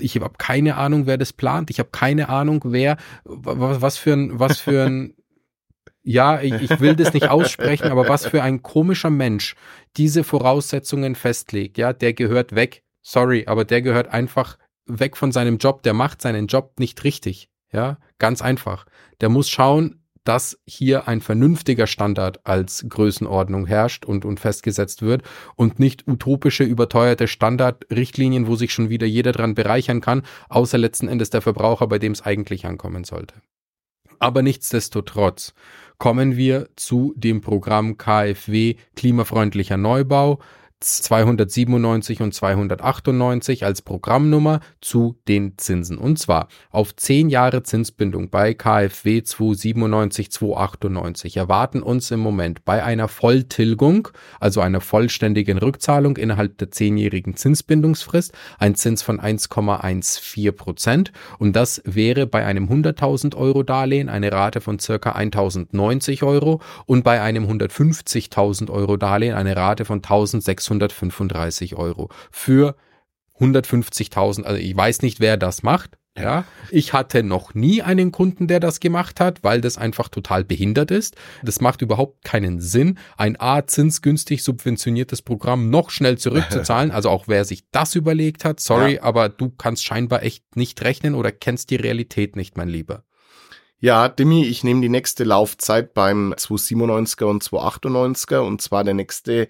ich 0.00 0.16
habe 0.16 0.34
keine 0.38 0.76
Ahnung, 0.76 1.06
wer 1.06 1.18
das 1.18 1.32
plant. 1.32 1.70
Ich 1.70 1.78
habe 1.78 1.90
keine 1.90 2.28
Ahnung, 2.28 2.62
wer 2.64 2.96
was 3.24 3.98
für 3.98 4.12
ein 4.12 4.38
was 4.38 4.60
für 4.60 4.86
ein 4.86 5.14
ja, 6.02 6.40
ich, 6.40 6.54
ich 6.54 6.80
will 6.80 6.96
das 6.96 7.12
nicht 7.12 7.28
aussprechen, 7.28 7.88
aber 7.88 8.08
was 8.08 8.26
für 8.26 8.42
ein 8.42 8.62
komischer 8.62 9.10
Mensch 9.10 9.56
diese 9.96 10.24
Voraussetzungen 10.24 11.14
festlegt, 11.14 11.76
ja, 11.76 11.92
der 11.92 12.14
gehört 12.14 12.54
weg. 12.54 12.82
Sorry, 13.02 13.44
aber 13.46 13.64
der 13.64 13.82
gehört 13.82 14.08
einfach 14.08 14.58
weg 14.86 15.16
von 15.16 15.32
seinem 15.32 15.58
Job. 15.58 15.82
Der 15.82 15.94
macht 15.94 16.22
seinen 16.22 16.46
Job 16.46 16.78
nicht 16.78 17.04
richtig. 17.04 17.50
Ja, 17.72 17.98
ganz 18.18 18.42
einfach. 18.42 18.86
Der 19.20 19.28
muss 19.28 19.50
schauen, 19.50 20.02
dass 20.28 20.60
hier 20.66 21.08
ein 21.08 21.22
vernünftiger 21.22 21.86
Standard 21.86 22.44
als 22.44 22.84
Größenordnung 22.86 23.66
herrscht 23.66 24.04
und, 24.04 24.26
und 24.26 24.38
festgesetzt 24.38 25.00
wird 25.00 25.22
und 25.56 25.78
nicht 25.78 26.06
utopische, 26.06 26.64
überteuerte 26.64 27.26
Standardrichtlinien, 27.28 28.46
wo 28.46 28.54
sich 28.54 28.74
schon 28.74 28.90
wieder 28.90 29.06
jeder 29.06 29.32
dran 29.32 29.54
bereichern 29.54 30.02
kann, 30.02 30.22
außer 30.50 30.76
letzten 30.76 31.08
Endes 31.08 31.30
der 31.30 31.40
Verbraucher, 31.40 31.86
bei 31.86 31.98
dem 31.98 32.12
es 32.12 32.20
eigentlich 32.20 32.66
ankommen 32.66 33.04
sollte. 33.04 33.36
Aber 34.18 34.42
nichtsdestotrotz 34.42 35.54
kommen 35.96 36.36
wir 36.36 36.68
zu 36.76 37.14
dem 37.16 37.40
Programm 37.40 37.96
KfW 37.96 38.74
klimafreundlicher 38.96 39.78
Neubau. 39.78 40.40
297 40.80 42.22
und 42.22 42.32
298 42.32 43.64
als 43.64 43.82
Programmnummer 43.82 44.60
zu 44.80 45.18
den 45.26 45.58
Zinsen. 45.58 45.98
Und 45.98 46.20
zwar 46.20 46.46
auf 46.70 46.94
10 46.94 47.30
Jahre 47.30 47.64
Zinsbindung 47.64 48.30
bei 48.30 48.54
KfW 48.54 49.22
297, 49.22 50.30
298 50.30 51.36
erwarten 51.36 51.82
uns 51.82 52.12
im 52.12 52.20
Moment 52.20 52.64
bei 52.64 52.84
einer 52.84 53.08
Volltilgung, 53.08 54.08
also 54.38 54.60
einer 54.60 54.80
vollständigen 54.80 55.58
Rückzahlung 55.58 56.16
innerhalb 56.16 56.58
der 56.58 56.70
10-jährigen 56.70 57.34
Zinsbindungsfrist, 57.34 58.32
ein 58.58 58.76
Zins 58.76 59.02
von 59.02 59.20
1,14 59.20 60.52
Prozent. 60.52 61.12
Und 61.38 61.56
das 61.56 61.82
wäre 61.84 62.28
bei 62.28 62.44
einem 62.46 62.68
100.000 62.68 63.34
Euro 63.34 63.64
Darlehen 63.64 64.08
eine 64.08 64.30
Rate 64.30 64.60
von 64.60 64.78
circa 64.78 65.12
1.090 65.12 66.24
Euro 66.24 66.60
und 66.86 67.02
bei 67.02 67.20
einem 67.20 67.46
150.000 67.46 68.70
Euro 68.70 68.96
Darlehen 68.96 69.34
eine 69.34 69.56
Rate 69.56 69.84
von 69.84 70.02
1.600 70.02 70.67
635 70.68 71.76
Euro 71.76 72.10
für 72.30 72.76
150.000. 73.40 74.42
Also 74.42 74.60
ich 74.60 74.76
weiß 74.76 75.02
nicht, 75.02 75.20
wer 75.20 75.36
das 75.36 75.62
macht. 75.62 75.98
Ja, 76.16 76.44
ich 76.70 76.92
hatte 76.92 77.22
noch 77.22 77.54
nie 77.54 77.82
einen 77.82 78.10
Kunden, 78.10 78.48
der 78.48 78.58
das 78.58 78.80
gemacht 78.80 79.20
hat, 79.20 79.44
weil 79.44 79.60
das 79.60 79.78
einfach 79.78 80.08
total 80.08 80.44
behindert 80.44 80.90
ist. 80.90 81.16
Das 81.44 81.60
macht 81.60 81.80
überhaupt 81.80 82.24
keinen 82.24 82.60
Sinn, 82.60 82.98
ein 83.16 83.40
A 83.40 83.66
zinsgünstig 83.66 84.42
subventioniertes 84.42 85.22
Programm 85.22 85.70
noch 85.70 85.90
schnell 85.90 86.18
zurückzuzahlen. 86.18 86.90
Also 86.98 87.10
auch 87.10 87.28
wer 87.28 87.44
sich 87.44 87.70
das 87.70 87.94
überlegt 87.94 88.44
hat, 88.44 88.58
sorry, 88.58 88.94
ja. 88.94 89.02
aber 89.02 89.28
du 89.28 89.50
kannst 89.50 89.84
scheinbar 89.84 90.24
echt 90.24 90.56
nicht 90.56 90.82
rechnen 90.82 91.14
oder 91.14 91.30
kennst 91.30 91.70
die 91.70 91.76
Realität 91.76 92.34
nicht, 92.34 92.56
mein 92.56 92.68
Lieber. 92.68 93.04
Ja, 93.78 94.08
Dimi, 94.08 94.44
ich 94.44 94.64
nehme 94.64 94.80
die 94.80 94.88
nächste 94.88 95.22
Laufzeit 95.22 95.94
beim 95.94 96.32
297er 96.32 97.26
und 97.26 97.44
298er 97.44 98.38
und 98.38 98.60
zwar 98.60 98.82
der 98.82 98.94
nächste 98.94 99.46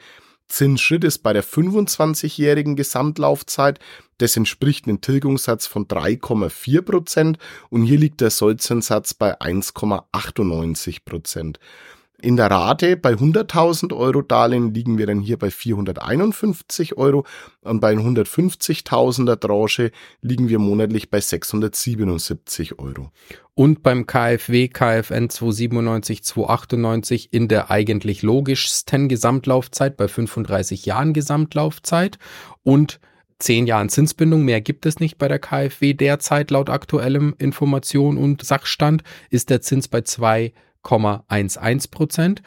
Zinsschritt 0.48 1.04
ist 1.04 1.18
bei 1.18 1.32
der 1.32 1.44
25-jährigen 1.44 2.76
Gesamtlaufzeit. 2.76 3.78
Das 4.18 4.36
entspricht 4.36 4.86
einem 4.86 5.00
Tilgungssatz 5.00 5.66
von 5.66 5.86
3,4 5.86 6.82
Prozent 6.82 7.38
und 7.70 7.82
hier 7.82 7.98
liegt 7.98 8.20
der 8.20 8.30
Sollzinssatz 8.30 9.14
bei 9.14 9.40
1,98 9.40 11.04
Prozent. 11.04 11.60
In 12.20 12.36
der 12.36 12.50
Rate 12.50 12.96
bei 12.96 13.12
100.000 13.12 13.96
Euro 13.96 14.22
Darlehen 14.22 14.74
liegen 14.74 14.98
wir 14.98 15.06
dann 15.06 15.20
hier 15.20 15.38
bei 15.38 15.52
451 15.52 16.96
Euro 16.96 17.24
und 17.62 17.78
bei 17.80 17.92
150.000er 17.92 19.38
Tranche 19.38 19.92
liegen 20.20 20.48
wir 20.48 20.58
monatlich 20.58 21.10
bei 21.10 21.20
677 21.20 22.80
Euro. 22.80 23.12
Und 23.54 23.84
beim 23.84 24.08
KfW 24.08 24.66
KfN 24.66 25.30
297 25.30 26.24
298 26.24 27.32
in 27.32 27.46
der 27.46 27.70
eigentlich 27.70 28.22
logischsten 28.22 29.08
Gesamtlaufzeit 29.08 29.96
bei 29.96 30.08
35 30.08 30.86
Jahren 30.86 31.12
Gesamtlaufzeit 31.12 32.18
und 32.64 32.98
10 33.38 33.68
Jahren 33.68 33.90
Zinsbindung, 33.90 34.44
mehr 34.44 34.60
gibt 34.60 34.86
es 34.86 34.98
nicht 34.98 35.18
bei 35.18 35.28
der 35.28 35.38
KfW 35.38 35.94
derzeit 35.94 36.50
laut 36.50 36.68
aktuellem 36.68 37.36
Information 37.38 38.18
und 38.18 38.44
Sachstand, 38.44 39.04
ist 39.30 39.50
der 39.50 39.60
Zins 39.60 39.86
bei 39.86 40.00
2 40.00 40.52
2,11 40.84 41.90
Prozent. 41.90 42.42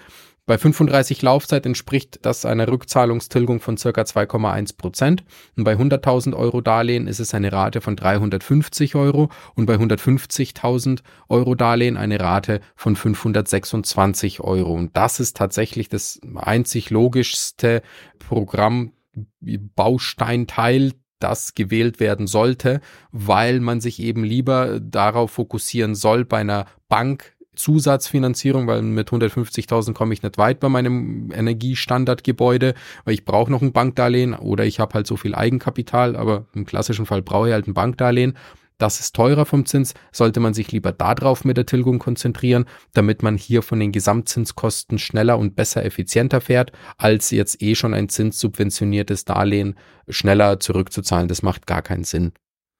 Bei 0.47 0.57
35 0.57 1.21
Laufzeit 1.21 1.65
entspricht 1.65 2.19
das 2.23 2.45
einer 2.45 2.67
Rückzahlungstilgung 2.67 3.59
von 3.59 3.77
circa 3.77 4.01
2,1 4.01 4.75
Prozent. 4.75 5.23
Und 5.55 5.63
bei 5.63 5.75
100.000 5.75 6.35
Euro 6.35 6.61
Darlehen 6.61 7.07
ist 7.07 7.19
es 7.19 7.33
eine 7.33 7.51
Rate 7.53 7.79
von 7.79 7.95
350 7.95 8.95
Euro 8.95 9.29
und 9.55 9.67
bei 9.67 9.75
150.000 9.75 11.03
Euro 11.29 11.55
Darlehen 11.55 11.95
eine 11.95 12.19
Rate 12.19 12.59
von 12.75 12.95
526 12.95 14.41
Euro. 14.41 14.73
Und 14.73 14.97
das 14.97 15.19
ist 15.19 15.37
tatsächlich 15.37 15.89
das 15.89 16.19
einzig 16.35 16.89
logischste 16.89 17.81
Programm, 18.17 18.93
Bausteinteil, 19.39 20.93
das 21.19 21.53
gewählt 21.53 21.99
werden 21.99 22.27
sollte, 22.27 22.81
weil 23.11 23.59
man 23.59 23.79
sich 23.79 24.01
eben 24.01 24.23
lieber 24.23 24.79
darauf 24.79 25.31
fokussieren 25.31 25.93
soll, 25.93 26.25
bei 26.25 26.39
einer 26.39 26.65
Bank 26.89 27.37
Zusatzfinanzierung, 27.55 28.67
weil 28.67 28.81
mit 28.81 29.09
150.000 29.09 29.93
komme 29.93 30.13
ich 30.13 30.23
nicht 30.23 30.37
weit 30.37 30.59
bei 30.59 30.69
meinem 30.69 31.31
Energiestandardgebäude, 31.31 32.73
weil 33.03 33.13
ich 33.13 33.25
brauche 33.25 33.51
noch 33.51 33.61
ein 33.61 33.73
Bankdarlehen 33.73 34.33
oder 34.33 34.65
ich 34.65 34.79
habe 34.79 34.93
halt 34.93 35.07
so 35.07 35.17
viel 35.17 35.35
Eigenkapital, 35.35 36.15
aber 36.15 36.45
im 36.53 36.65
klassischen 36.65 37.05
Fall 37.05 37.21
brauche 37.21 37.49
ich 37.49 37.53
halt 37.53 37.67
ein 37.67 37.73
Bankdarlehen. 37.73 38.37
Das 38.77 38.99
ist 38.99 39.15
teurer 39.15 39.45
vom 39.45 39.67
Zins, 39.67 39.93
sollte 40.11 40.39
man 40.39 40.55
sich 40.55 40.71
lieber 40.71 40.91
darauf 40.91 41.45
mit 41.45 41.55
der 41.55 41.67
Tilgung 41.67 41.99
konzentrieren, 41.99 42.65
damit 42.93 43.21
man 43.21 43.37
hier 43.37 43.61
von 43.61 43.79
den 43.79 43.91
Gesamtzinskosten 43.91 44.97
schneller 44.97 45.37
und 45.37 45.55
besser 45.55 45.85
effizienter 45.85 46.41
fährt, 46.41 46.71
als 46.97 47.29
jetzt 47.29 47.61
eh 47.61 47.75
schon 47.75 47.93
ein 47.93 48.09
zinssubventioniertes 48.09 49.25
Darlehen 49.25 49.75
schneller 50.09 50.59
zurückzuzahlen. 50.59 51.27
Das 51.27 51.43
macht 51.43 51.67
gar 51.67 51.83
keinen 51.83 52.05
Sinn. 52.05 52.33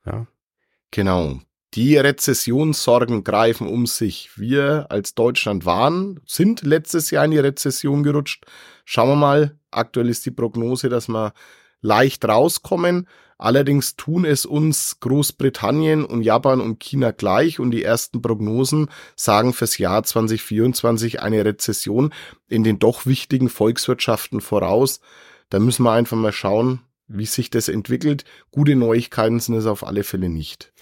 Ja. 0.04 0.26
Genau. 0.90 1.40
Die 1.74 1.96
Rezessionssorgen 1.96 3.24
greifen 3.24 3.66
um 3.66 3.86
sich. 3.86 4.32
Wir 4.36 4.88
als 4.90 5.16
Deutschland 5.16 5.66
waren, 5.66 6.20
sind 6.26 6.64
letztes 6.64 7.12
Jahr 7.12 7.24
in 7.24 7.32
die 7.32 7.40
Rezession 7.40 8.04
gerutscht. 8.04 8.46
Schauen 8.84 9.08
wir 9.08 9.16
mal. 9.16 9.58
Aktuell 9.72 10.10
ist 10.10 10.26
die 10.26 10.32
Prognose, 10.32 10.90
dass 10.90 11.08
wir 11.08 11.34
leicht 11.80 12.26
rauskommen. 12.26 13.08
Allerdings 13.38 13.96
tun 13.96 14.26
es 14.26 14.46
uns 14.46 15.00
Großbritannien 15.00 16.04
und 16.04 16.24
Japan 16.24 16.60
und 16.60 16.82
China 16.82 17.12
gleich 17.12 17.62
und 17.62 17.72
die 17.72 17.84
ersten 17.84 18.22
Prognosen 18.22 18.90
sagen 19.16 19.54
fürs 19.54 19.78
Jahr 19.78 20.04
2024 20.04 21.22
eine 21.22 21.46
Rezession 21.46 22.14
in 22.50 22.66
den 22.66 22.80
doch 22.80 23.06
wichtigen 23.06 23.48
Volkswirtschaften 23.48 24.42
voraus. 24.42 25.00
Da 25.50 25.60
müssen 25.60 25.84
wir 25.84 25.94
einfach 25.94 26.18
mal 26.18 26.34
schauen, 26.34 26.82
wie 27.08 27.26
sich 27.26 27.50
das 27.50 27.70
entwickelt. 27.70 28.26
Gute 28.52 28.76
Neuigkeiten 28.76 29.40
sind 29.40 29.56
es 29.56 29.66
auf 29.66 29.88
alle 29.88 30.04
Fälle 30.04 30.28
nicht. 30.28 30.74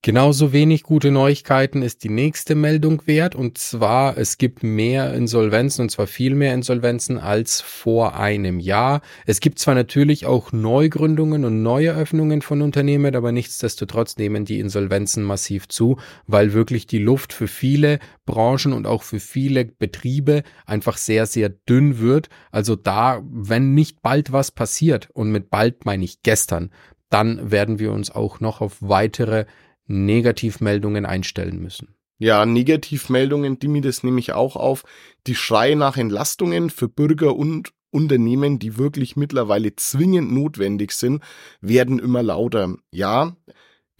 Genauso 0.00 0.52
wenig 0.52 0.84
gute 0.84 1.10
Neuigkeiten 1.10 1.82
ist 1.82 2.04
die 2.04 2.08
nächste 2.08 2.54
Meldung 2.54 3.02
wert 3.06 3.34
und 3.34 3.58
zwar 3.58 4.16
es 4.16 4.38
gibt 4.38 4.62
mehr 4.62 5.12
Insolvenzen 5.12 5.82
und 5.82 5.90
zwar 5.90 6.06
viel 6.06 6.36
mehr 6.36 6.54
Insolvenzen 6.54 7.18
als 7.18 7.60
vor 7.60 8.14
einem 8.14 8.60
Jahr. 8.60 9.00
Es 9.26 9.40
gibt 9.40 9.58
zwar 9.58 9.74
natürlich 9.74 10.24
auch 10.24 10.52
Neugründungen 10.52 11.44
und 11.44 11.64
Neueröffnungen 11.64 12.42
von 12.42 12.62
Unternehmen, 12.62 13.16
aber 13.16 13.32
nichtsdestotrotz 13.32 14.16
nehmen 14.18 14.44
die 14.44 14.60
Insolvenzen 14.60 15.24
massiv 15.24 15.66
zu, 15.66 15.98
weil 16.28 16.52
wirklich 16.52 16.86
die 16.86 16.98
Luft 16.98 17.32
für 17.32 17.48
viele 17.48 17.98
Branchen 18.24 18.72
und 18.74 18.86
auch 18.86 19.02
für 19.02 19.18
viele 19.18 19.64
Betriebe 19.64 20.44
einfach 20.64 20.96
sehr, 20.96 21.26
sehr 21.26 21.48
dünn 21.48 21.98
wird. 21.98 22.28
Also 22.52 22.76
da, 22.76 23.20
wenn 23.28 23.74
nicht 23.74 24.00
bald 24.00 24.30
was 24.30 24.52
passiert 24.52 25.10
und 25.12 25.32
mit 25.32 25.50
bald 25.50 25.86
meine 25.86 26.04
ich 26.04 26.22
gestern, 26.22 26.70
dann 27.10 27.50
werden 27.50 27.78
wir 27.80 27.90
uns 27.90 28.10
auch 28.10 28.38
noch 28.38 28.60
auf 28.60 28.76
weitere 28.80 29.46
Negativmeldungen 29.88 31.04
einstellen 31.04 31.60
müssen. 31.60 31.94
Ja, 32.18 32.46
Negativmeldungen, 32.46 33.58
die 33.58 33.68
mir 33.68 33.82
das 33.82 34.02
nämlich 34.02 34.32
auch 34.32 34.56
auf. 34.56 34.84
Die 35.26 35.34
Schreie 35.34 35.76
nach 35.76 35.96
Entlastungen 35.96 36.70
für 36.70 36.88
Bürger 36.88 37.34
und 37.34 37.72
Unternehmen, 37.90 38.58
die 38.58 38.76
wirklich 38.76 39.16
mittlerweile 39.16 39.74
zwingend 39.76 40.32
notwendig 40.32 40.92
sind, 40.92 41.22
werden 41.60 41.98
immer 41.98 42.22
lauter. 42.22 42.76
Ja, 42.90 43.36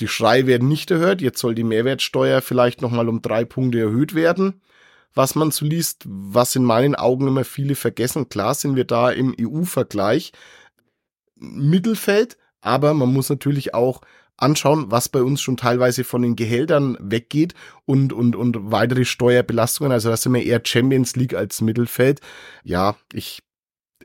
die 0.00 0.09
Schreie 0.09 0.47
werden 0.47 0.68
nicht 0.68 0.90
erhört. 0.90 1.23
Jetzt 1.23 1.40
soll 1.40 1.54
die 1.54 1.64
Mehrwertsteuer 1.64 2.42
vielleicht 2.42 2.83
nochmal 2.83 3.09
um 3.09 3.23
drei 3.23 3.45
Punkte 3.45 3.80
erhöht 3.80 4.14
werden. 4.14 4.61
Was 5.14 5.35
man 5.35 5.50
so 5.50 5.64
liest, 5.64 6.04
was 6.07 6.54
in 6.54 6.64
meinen 6.64 6.95
Augen 6.95 7.26
immer 7.26 7.45
viele 7.45 7.75
vergessen. 7.75 8.28
Klar 8.28 8.54
sind 8.54 8.76
wir 8.76 8.85
da 8.85 9.11
im 9.11 9.35
EU-Vergleich 9.40 10.33
Mittelfeld, 11.37 12.37
aber 12.61 12.95
man 12.95 13.12
muss 13.12 13.30
natürlich 13.30 13.75
auch 13.75 14.02
anschauen, 14.38 14.90
was 14.90 15.09
bei 15.09 15.23
uns 15.23 15.42
schon 15.42 15.57
teilweise 15.57 16.04
von 16.04 16.23
den 16.23 16.37
Gehältern 16.37 16.97
weggeht 17.00 17.54
und, 17.85 18.12
und, 18.12 18.37
und 18.37 18.71
weitere 18.71 19.04
Steuerbelastungen. 19.04 19.92
Also 19.92 20.09
das 20.09 20.23
sind 20.23 20.33
wir 20.33 20.42
eher 20.42 20.62
Champions 20.64 21.16
League 21.16 21.35
als 21.35 21.61
Mittelfeld. 21.61 22.21
Ja, 22.64 22.97
ich, 23.12 23.40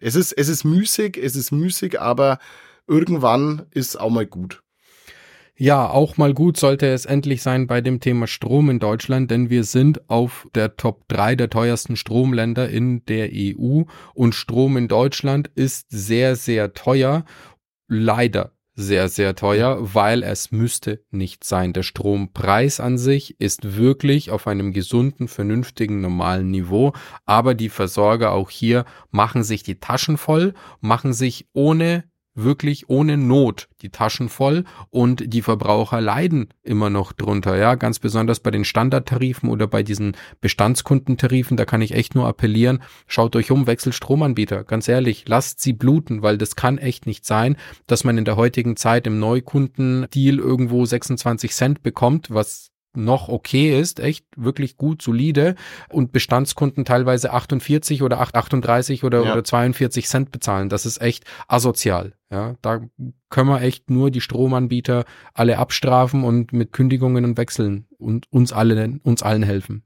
es 0.02 0.16
ist, 0.16 0.34
es 0.34 0.50
ist 0.50 0.64
müßig, 0.64 1.18
es 1.18 1.36
ist 1.36 1.52
müßig, 1.52 2.02
aber 2.02 2.40
irgendwann 2.88 3.68
ist 3.72 4.00
auch 4.00 4.10
mal 4.10 4.26
gut. 4.26 4.64
Ja, 5.56 5.88
auch 5.88 6.18
mal 6.18 6.34
gut 6.34 6.58
sollte 6.58 6.88
es 6.88 7.06
endlich 7.06 7.44
sein 7.44 7.68
bei 7.68 7.80
dem 7.80 8.00
Thema 8.00 8.26
Strom 8.26 8.72
in 8.72 8.80
Deutschland, 8.80 9.30
denn 9.30 9.52
wir 9.52 9.64
sind 9.64 10.10
auf 10.10 10.48
der 10.56 10.78
Top 10.78 11.08
3 11.10 11.36
der 11.36 11.50
teuersten 11.52 11.96
Stromländer 11.96 12.70
in 12.70 13.06
der 13.06 13.30
EU 13.32 13.84
und 14.16 14.34
Strom 14.34 14.78
in 14.78 14.88
Deutschland 14.88 15.52
ist 15.54 15.86
sehr, 15.92 16.36
sehr 16.36 16.74
teuer. 16.74 17.24
Leider 17.88 18.52
sehr, 18.76 19.08
sehr 19.10 19.36
teuer, 19.36 19.78
weil 19.94 20.24
es 20.24 20.52
müsste 20.52 21.04
nicht 21.12 21.44
sein. 21.44 21.74
Der 21.74 21.84
Strompreis 21.84 22.80
an 22.80 22.98
sich 22.98 23.40
ist 23.40 23.78
wirklich 23.78 24.32
auf 24.32 24.48
einem 24.48 24.74
gesunden, 24.74 25.28
vernünftigen, 25.28 26.02
normalen 26.02 26.50
Niveau, 26.50 26.94
aber 27.26 27.54
die 27.54 27.70
Versorger 27.70 28.32
auch 28.32 28.50
hier 28.50 28.86
machen 29.12 29.44
sich 29.44 29.64
die 29.64 29.80
Taschen 29.80 30.18
voll, 30.18 30.54
machen 30.82 31.14
sich 31.14 31.48
ohne 31.54 32.06
wirklich 32.36 32.90
ohne 32.90 33.18
Not 33.18 33.70
die 33.82 33.90
Taschen 33.90 34.30
voll 34.30 34.64
und 34.90 35.34
die 35.34 35.42
Verbraucher 35.42 36.02
leiden 36.02 36.50
immer 36.64 36.90
noch 36.90 37.14
drunter, 37.14 37.56
ja, 37.58 37.76
ganz 37.76 38.00
besonders 38.00 38.40
bei 38.40 38.52
den 38.52 38.66
Standardtarifen 38.66 39.50
oder 39.50 39.68
bei 39.68 39.84
diesen 39.84 40.16
Bestandskundentarifen, 40.42 41.58
da 41.58 41.66
kann 41.66 41.82
ich 41.82 41.94
echt 41.94 42.16
nur 42.16 42.28
appellieren, 42.28 42.82
schaut 43.08 43.36
euch 43.36 43.52
um, 43.52 43.68
wechselt 43.68 43.96
Stromanbieter, 43.96 44.64
ganz 44.64 44.88
ehrlich, 44.88 45.26
lasst 45.28 45.62
sie 45.62 45.74
bluten, 45.74 46.22
weil 46.22 46.38
das 46.38 46.56
kann 46.56 46.78
echt 46.78 47.06
nicht 47.06 47.26
sein, 47.26 47.58
dass 47.88 48.04
man 48.04 48.18
in 48.18 48.26
der 48.26 48.38
heutigen 48.38 48.76
Zeit 48.76 49.06
im 49.08 49.20
Neukundendeal 49.20 50.40
irgendwo 50.40 50.86
26 50.86 51.54
Cent 51.54 51.84
bekommt, 51.84 52.34
was 52.34 52.73
noch 52.96 53.30
okay 53.30 53.80
ist, 53.80 54.00
echt 54.00 54.26
wirklich 54.36 54.78
gut, 54.78 55.02
solide 55.02 55.56
und 55.90 56.12
Bestandskunden 56.12 56.86
teilweise 56.86 57.34
48 57.34 58.04
oder 58.04 58.20
38 58.20 59.04
oder, 59.04 59.24
ja. 59.24 59.34
oder 59.34 59.44
42 59.44 60.08
Cent 60.08 60.32
bezahlen. 60.32 60.70
Das 60.70 60.86
ist 60.86 61.02
echt 61.02 61.26
asozial. 61.48 62.14
Ja, 62.32 62.56
da 62.62 62.82
können 63.30 63.50
wir 63.50 63.62
echt 63.62 63.90
nur 63.90 64.10
die 64.10 64.22
Stromanbieter 64.22 65.06
alle 65.34 65.60
abstrafen 65.60 66.24
und 66.24 66.52
mit 66.52 66.72
Kündigungen 66.74 67.26
und 67.26 67.38
Wechseln 67.38 67.86
und 67.98 68.32
uns 68.32 68.52
alle, 68.52 69.00
uns 69.04 69.22
allen 69.22 69.44
helfen. 69.44 69.84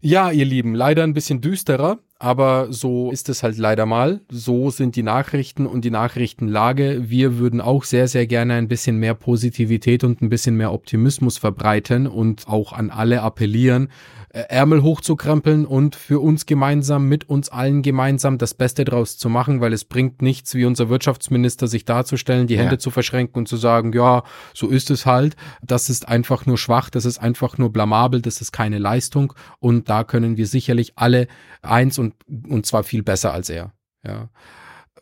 Ja, 0.00 0.30
ihr 0.30 0.44
Lieben, 0.44 0.74
leider 0.74 1.02
ein 1.02 1.14
bisschen 1.14 1.40
düsterer, 1.40 1.98
aber 2.18 2.72
so 2.72 3.12
ist 3.12 3.28
es 3.28 3.42
halt 3.42 3.58
leider 3.58 3.86
mal. 3.86 4.20
So 4.28 4.70
sind 4.70 4.96
die 4.96 5.04
Nachrichten 5.04 5.66
und 5.66 5.84
die 5.84 5.90
Nachrichtenlage. 5.90 7.08
Wir 7.08 7.38
würden 7.38 7.60
auch 7.60 7.84
sehr, 7.84 8.08
sehr 8.08 8.26
gerne 8.26 8.54
ein 8.54 8.66
bisschen 8.66 8.96
mehr 8.96 9.14
Positivität 9.14 10.02
und 10.02 10.20
ein 10.20 10.28
bisschen 10.28 10.56
mehr 10.56 10.72
Optimismus 10.72 11.38
verbreiten 11.38 12.08
und 12.08 12.48
auch 12.48 12.72
an 12.72 12.90
alle 12.90 13.22
appellieren, 13.22 13.88
Ärmel 14.30 14.82
hochzukrempeln 14.82 15.64
und 15.64 15.96
für 15.96 16.20
uns 16.20 16.44
gemeinsam, 16.44 17.08
mit 17.08 17.28
uns 17.28 17.48
allen 17.48 17.82
gemeinsam 17.82 18.36
das 18.36 18.54
Beste 18.54 18.84
draus 18.84 19.16
zu 19.16 19.28
machen, 19.28 19.60
weil 19.60 19.72
es 19.72 19.84
bringt 19.84 20.20
nichts, 20.20 20.54
wie 20.54 20.64
unser 20.64 20.88
Wirtschaftsminister 20.88 21.66
sich 21.66 21.84
darzustellen, 21.84 22.46
die 22.46 22.54
ja. 22.54 22.62
Hände 22.62 22.78
zu 22.78 22.90
verschränken 22.90 23.40
und 23.40 23.48
zu 23.48 23.56
sagen, 23.56 23.92
ja, 23.92 24.22
so 24.52 24.68
ist 24.68 24.90
es 24.90 25.06
halt. 25.06 25.36
Das 25.62 25.88
ist 25.88 26.08
einfach 26.08 26.46
nur 26.46 26.58
schwach, 26.58 26.90
das 26.90 27.04
ist 27.04 27.18
einfach 27.18 27.56
nur 27.58 27.72
blamabel, 27.72 28.20
das 28.20 28.40
ist 28.40 28.52
keine 28.52 28.78
Leistung 28.78 29.32
und 29.60 29.88
da 29.88 30.04
können 30.04 30.36
wir 30.36 30.46
sicherlich 30.46 30.92
alle 30.96 31.26
eins 31.62 31.98
und, 31.98 32.14
und 32.48 32.66
zwar 32.66 32.84
viel 32.84 33.02
besser 33.02 33.32
als 33.32 33.48
er. 33.48 33.72
Ja. 34.04 34.28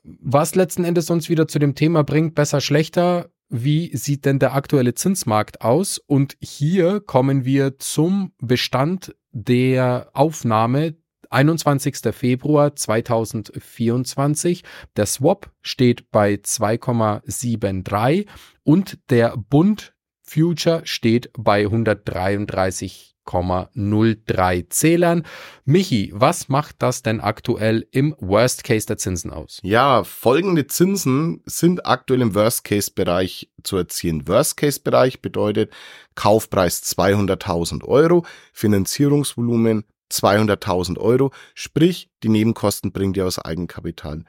Was 0.05 0.55
letzten 0.55 0.85
Endes 0.85 1.11
uns 1.11 1.29
wieder 1.29 1.49
zu 1.49 1.59
dem 1.59 1.75
Thema 1.75 2.05
bringt, 2.05 2.37
besser, 2.37 2.61
schlechter, 2.61 3.29
wie 3.49 3.97
sieht 3.97 4.25
denn 4.25 4.39
der 4.39 4.55
aktuelle 4.55 4.95
Zinsmarkt 4.95 5.61
aus? 5.63 5.99
Und 5.99 6.37
hier 6.41 7.01
kommen 7.01 7.45
wir 7.45 7.79
zum 7.79 8.33
Bestand 8.39 9.15
der 9.33 10.11
Aufnahme 10.15 10.97
21. 11.31 11.97
Februar 12.13 12.77
2024. 12.77 14.63
Der 14.97 15.07
Swap 15.07 15.51
steht 15.63 16.11
bei 16.11 16.35
2,73 16.35 18.27
und 18.63 18.99
der 19.11 19.37
Bund 19.37 19.95
Future 20.23 20.83
steht 20.85 21.31
bei 21.37 21.65
133 21.65 23.16
0,03 23.27 24.71
Zählern. 24.71 25.25
Michi, 25.65 26.13
was 26.15 26.49
macht 26.49 26.77
das 26.79 27.03
denn 27.03 27.21
aktuell 27.21 27.87
im 27.91 28.15
Worst 28.19 28.65
Case 28.65 28.87
der 28.87 28.97
Zinsen 28.97 29.31
aus? 29.33 29.59
Ja, 29.63 30.05
folgende 30.05 30.67
Zinsen 30.67 31.43
sind 31.45 31.87
aktuell 31.87 32.23
im 32.23 32.35
Worst 32.35 32.65
Case 32.65 32.91
Bereich 32.95 33.51
zu 33.63 33.77
erzielen. 33.77 34.27
Worst 34.29 34.57
Case 34.57 34.81
Bereich 34.81 35.21
bedeutet 35.21 35.73
Kaufpreis 36.15 36.83
200.000 36.83 37.85
Euro, 37.85 38.25
Finanzierungsvolumen 38.53 39.85
200.000 40.11 40.99
Euro, 40.99 41.33
sprich 41.55 42.11
die 42.23 42.29
Nebenkosten 42.29 42.93
bringt 42.93 43.17
ihr 43.17 43.27
aus 43.27 43.39
Eigenkapital. 43.39 44.25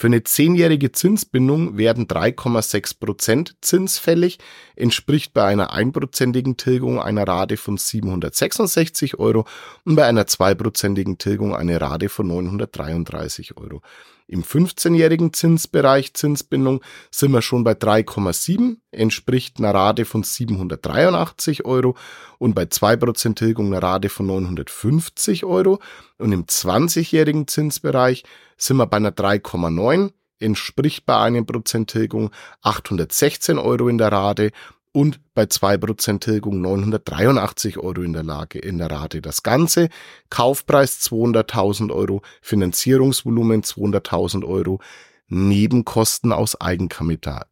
Für 0.00 0.06
eine 0.06 0.22
zehnjährige 0.22 0.92
Zinsbindung 0.92 1.76
werden 1.76 2.06
3,6 2.06 3.00
Prozent 3.00 3.56
Zins 3.62 3.98
fällig, 3.98 4.38
entspricht 4.76 5.34
bei 5.34 5.42
einer 5.42 5.72
einprozentigen 5.72 6.56
Tilgung 6.56 7.00
einer 7.00 7.26
Rate 7.26 7.56
von 7.56 7.76
766 7.76 9.18
Euro 9.18 9.44
und 9.84 9.96
bei 9.96 10.06
einer 10.06 10.28
zweiprozentigen 10.28 11.18
Tilgung 11.18 11.52
eine 11.52 11.80
Rate 11.80 12.08
von 12.10 12.28
933 12.28 13.56
Euro. 13.56 13.82
Im 14.28 14.44
15-jährigen 14.44 15.32
Zinsbereich 15.32 16.14
Zinsbindung 16.14 16.80
sind 17.10 17.32
wir 17.32 17.42
schon 17.42 17.64
bei 17.64 17.72
3,7, 17.72 18.76
entspricht 18.92 19.58
einer 19.58 19.74
Rate 19.74 20.04
von 20.04 20.22
783 20.22 21.64
Euro 21.64 21.96
und 22.38 22.54
bei 22.54 22.64
2% 22.64 23.34
Tilgung 23.34 23.72
einer 23.74 23.82
Rate 23.82 24.10
von 24.10 24.26
950 24.26 25.44
Euro. 25.44 25.80
Und 26.18 26.30
im 26.30 26.44
20-jährigen 26.44 27.48
Zinsbereich 27.48 28.22
sind 28.58 28.76
wir 28.76 28.86
bei 28.86 28.98
einer 28.98 29.12
3,9, 29.12 30.12
entspricht 30.40 31.06
bei 31.06 31.16
einem 31.16 31.46
Prozent 31.46 31.90
Tilgung 31.90 32.30
816 32.62 33.58
Euro 33.58 33.88
in 33.88 33.98
der 33.98 34.12
Rate 34.12 34.50
und 34.92 35.20
bei 35.34 35.44
2% 35.44 36.20
Tilgung 36.20 36.60
983 36.60 37.78
Euro 37.78 38.02
in 38.02 38.12
der 38.12 38.24
Lage, 38.24 38.58
in 38.58 38.78
der 38.78 38.90
Rate. 38.90 39.20
Das 39.20 39.42
Ganze, 39.42 39.88
Kaufpreis 40.30 41.00
200.000 41.02 41.92
Euro, 41.92 42.22
Finanzierungsvolumen 42.42 43.62
200.000 43.62 44.44
Euro, 44.44 44.80
Nebenkosten 45.28 46.32
aus 46.32 46.60
Eigenkapital. 46.60 47.46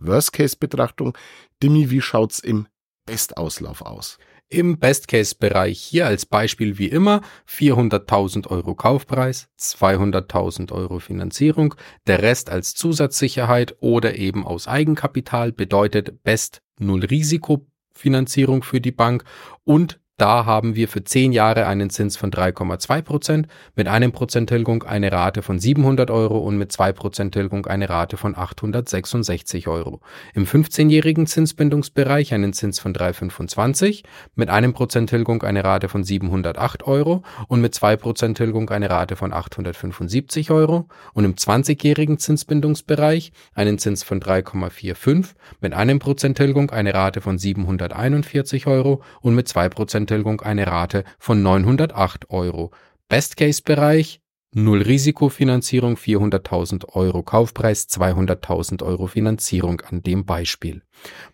Worst-Case-Betrachtung. 0.00 1.18
Dimi, 1.62 1.90
wie 1.90 2.00
schaut's 2.00 2.38
im 2.38 2.68
Bestauslauf 3.06 3.82
aus? 3.82 4.18
Im 4.50 4.78
Best-Case-Bereich 4.78 5.78
hier 5.78 6.06
als 6.06 6.24
Beispiel 6.24 6.78
wie 6.78 6.86
immer. 6.86 7.20
400.000 7.46 8.46
Euro 8.46 8.74
Kaufpreis, 8.74 9.50
200.000 9.58 10.72
Euro 10.72 11.00
Finanzierung, 11.00 11.74
der 12.06 12.22
Rest 12.22 12.48
als 12.48 12.74
Zusatzsicherheit 12.74 13.76
oder 13.80 14.16
eben 14.16 14.46
aus 14.46 14.66
Eigenkapital 14.66 15.52
bedeutet 15.52 16.22
Best 16.22 16.62
Null 16.78 17.04
Risiko 17.04 17.66
Finanzierung 17.92 18.62
für 18.62 18.80
die 18.80 18.92
Bank 18.92 19.24
und 19.64 20.00
da 20.18 20.44
haben 20.46 20.74
wir 20.74 20.88
für 20.88 21.04
10 21.04 21.32
Jahre 21.32 21.66
einen 21.66 21.90
Zins 21.90 22.16
von 22.16 22.32
3,2 22.32 23.02
Prozent, 23.02 23.46
mit 23.76 23.86
einem 23.86 24.10
Prozent 24.10 24.48
Tilgung 24.48 24.82
eine 24.82 25.12
Rate 25.12 25.42
von 25.42 25.60
700 25.60 26.10
Euro 26.10 26.38
und 26.38 26.58
mit 26.58 26.72
zwei 26.72 26.92
Prozent 26.92 27.34
Tilgung 27.34 27.66
eine 27.66 27.88
Rate 27.88 28.16
von 28.16 28.36
866 28.36 29.68
Euro. 29.68 30.00
Im 30.34 30.44
15-jährigen 30.44 31.28
Zinsbindungsbereich 31.28 32.34
einen 32.34 32.52
Zins 32.52 32.80
von 32.80 32.92
3,25, 32.92 34.02
mit 34.34 34.50
einem 34.50 34.72
Prozent 34.72 35.08
Tilgung 35.08 35.44
eine 35.44 35.62
Rate 35.62 35.88
von 35.88 36.02
708 36.02 36.82
Euro 36.88 37.22
und 37.46 37.60
mit 37.60 37.76
zwei 37.76 37.96
Prozent 37.96 38.38
Tilgung 38.38 38.68
eine 38.70 38.90
Rate 38.90 39.14
von 39.14 39.32
875 39.32 40.50
Euro 40.50 40.88
und 41.14 41.26
im 41.26 41.36
20-jährigen 41.36 42.18
Zinsbindungsbereich 42.18 43.30
einen 43.54 43.78
Zins 43.78 44.02
von 44.02 44.20
3,45, 44.20 45.26
mit 45.60 45.74
einem 45.74 46.00
Prozent 46.00 46.36
Tilgung 46.38 46.70
eine 46.72 46.92
Rate 46.92 47.20
von 47.20 47.38
741 47.38 48.66
Euro 48.66 49.00
und 49.20 49.36
mit 49.36 49.46
zwei 49.46 49.68
Prozent 49.68 50.07
Tilgung 50.08 50.40
eine 50.40 50.66
Rate 50.66 51.04
von 51.20 51.40
908 51.42 52.30
Euro. 52.30 52.72
Best-Case-Bereich 53.08 54.20
Null 54.52 54.80
Risikofinanzierung, 54.80 55.96
400.000 55.96 56.94
Euro 56.94 57.22
Kaufpreis, 57.22 57.86
200.000 57.88 58.82
Euro 58.82 59.06
Finanzierung 59.06 59.82
an 59.82 60.02
dem 60.02 60.24
Beispiel. 60.24 60.82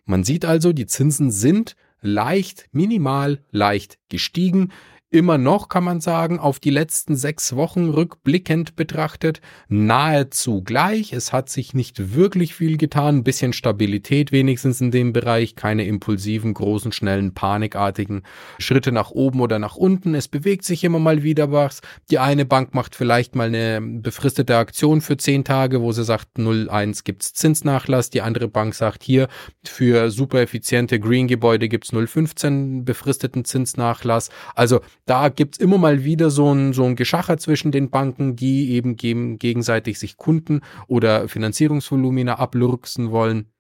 Man 0.05 0.25
sieht 0.25 0.45
also, 0.45 0.73
die 0.73 0.87
Zinsen 0.87 1.31
sind 1.31 1.77
leicht, 2.01 2.69
minimal 2.73 3.41
leicht 3.51 3.99
gestiegen 4.09 4.73
immer 5.14 5.38
noch, 5.38 5.68
kann 5.68 5.85
man 5.85 6.00
sagen, 6.00 6.40
auf 6.40 6.59
die 6.59 6.70
letzten 6.70 7.14
sechs 7.14 7.55
Wochen 7.55 7.88
rückblickend 7.88 8.74
betrachtet, 8.74 9.40
nahezu 9.68 10.62
gleich. 10.62 11.12
Es 11.12 11.33
hat 11.33 11.48
sich 11.48 11.72
nicht 11.72 12.16
wirklich 12.16 12.53
viel 12.55 12.77
getan. 12.77 13.18
Ein 13.18 13.24
bisschen 13.24 13.53
Stabilität 13.53 14.33
wenigstens 14.33 14.81
in 14.81 14.90
dem 14.90 15.12
Bereich. 15.12 15.55
Keine 15.55 15.87
impulsiven, 15.87 16.53
großen, 16.53 16.90
schnellen, 16.90 17.33
panikartigen 17.33 18.24
Schritte 18.59 18.90
nach 18.90 19.12
oben 19.12 19.40
oder 19.40 19.61
nach 19.61 19.77
unten. 19.77 20.16
Es 20.16 20.27
bewegt 20.27 20.64
sich 20.64 20.83
immer 20.83 20.98
mal 20.98 21.22
wieder 21.22 21.53
was. 21.53 21.81
Die 22.11 22.18
eine 22.18 22.44
Bank 22.44 22.74
macht 22.74 22.96
vielleicht 22.96 23.37
mal 23.37 23.46
eine 23.46 23.81
befristete 23.81 24.57
Aktion 24.57 25.00
für 25.00 25.16
zehn 25.16 25.44
Tage, 25.44 25.81
wo 25.81 25.92
sie 25.92 26.03
sagt, 26.03 26.38
0,1 26.38 27.05
gibt's 27.05 27.33
Zinsnachlass. 27.35 28.11
Die 28.11 28.20
andere 28.20 28.48
Bank 28.48 28.74
sagt 28.74 29.05
hier, 29.05 29.29
für 29.64 30.11
super 30.11 30.40
effiziente 30.40 30.98
Green-Gebäude 30.98 31.68
gibt's 31.68 31.92
0,15 31.92 32.85
befristeten 32.85 33.44
Zinsnachlass. 33.44 34.31
Also 34.57 34.81
da 35.07 35.29
gibt's 35.29 35.59
immer 35.59 35.79
mal 35.79 36.05
wieder 36.05 36.31
so 36.31 36.53
ein, 36.53 36.73
so 36.73 36.85
ein 36.85 36.97
Geschacher 36.97 37.38
zwischen 37.38 37.73
den 37.73 37.90
Banken, 37.90 38.37
die 38.37 38.71
eben 38.71 38.97
gegenseitig 38.97 39.99
sich 39.99 40.17
Kunden 40.17 40.61
oder 40.87 41.29
Finanzierungsvolumina 41.29 42.38
ablurksen 42.38 43.11
wollen. 43.11 43.54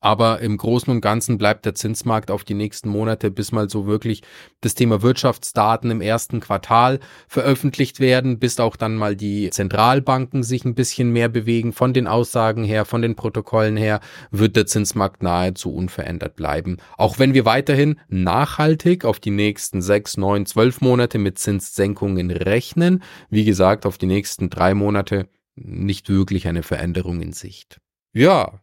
Aber 0.00 0.40
im 0.40 0.56
Großen 0.56 0.90
und 0.90 1.02
Ganzen 1.02 1.36
bleibt 1.36 1.66
der 1.66 1.74
Zinsmarkt 1.74 2.30
auf 2.30 2.42
die 2.44 2.54
nächsten 2.54 2.88
Monate, 2.88 3.30
bis 3.30 3.52
mal 3.52 3.68
so 3.68 3.86
wirklich 3.86 4.22
das 4.62 4.74
Thema 4.74 5.02
Wirtschaftsdaten 5.02 5.90
im 5.90 6.00
ersten 6.00 6.40
Quartal 6.40 7.00
veröffentlicht 7.28 8.00
werden, 8.00 8.38
bis 8.38 8.58
auch 8.60 8.76
dann 8.76 8.96
mal 8.96 9.14
die 9.14 9.50
Zentralbanken 9.50 10.42
sich 10.42 10.64
ein 10.64 10.74
bisschen 10.74 11.10
mehr 11.10 11.28
bewegen. 11.28 11.72
Von 11.72 11.92
den 11.92 12.06
Aussagen 12.06 12.64
her, 12.64 12.86
von 12.86 13.02
den 13.02 13.14
Protokollen 13.14 13.76
her, 13.76 14.00
wird 14.30 14.56
der 14.56 14.66
Zinsmarkt 14.66 15.22
nahezu 15.22 15.74
unverändert 15.74 16.34
bleiben. 16.34 16.78
Auch 16.96 17.18
wenn 17.18 17.34
wir 17.34 17.44
weiterhin 17.44 18.00
nachhaltig 18.08 19.04
auf 19.04 19.20
die 19.20 19.30
nächsten 19.30 19.82
sechs, 19.82 20.16
neun, 20.16 20.46
zwölf 20.46 20.80
Monate 20.80 21.18
mit 21.18 21.38
Zinssenkungen 21.38 22.30
rechnen. 22.30 23.02
Wie 23.28 23.44
gesagt, 23.44 23.84
auf 23.84 23.98
die 23.98 24.06
nächsten 24.06 24.48
drei 24.48 24.72
Monate 24.74 25.28
nicht 25.56 26.08
wirklich 26.08 26.48
eine 26.48 26.62
Veränderung 26.62 27.20
in 27.20 27.32
Sicht. 27.32 27.80
Ja. 28.12 28.60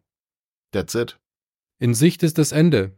That's 0.72 0.96
it. 0.96 1.18
In 1.80 1.94
Sicht 1.94 2.24
ist 2.24 2.38
das 2.38 2.52
Ende 2.52 2.98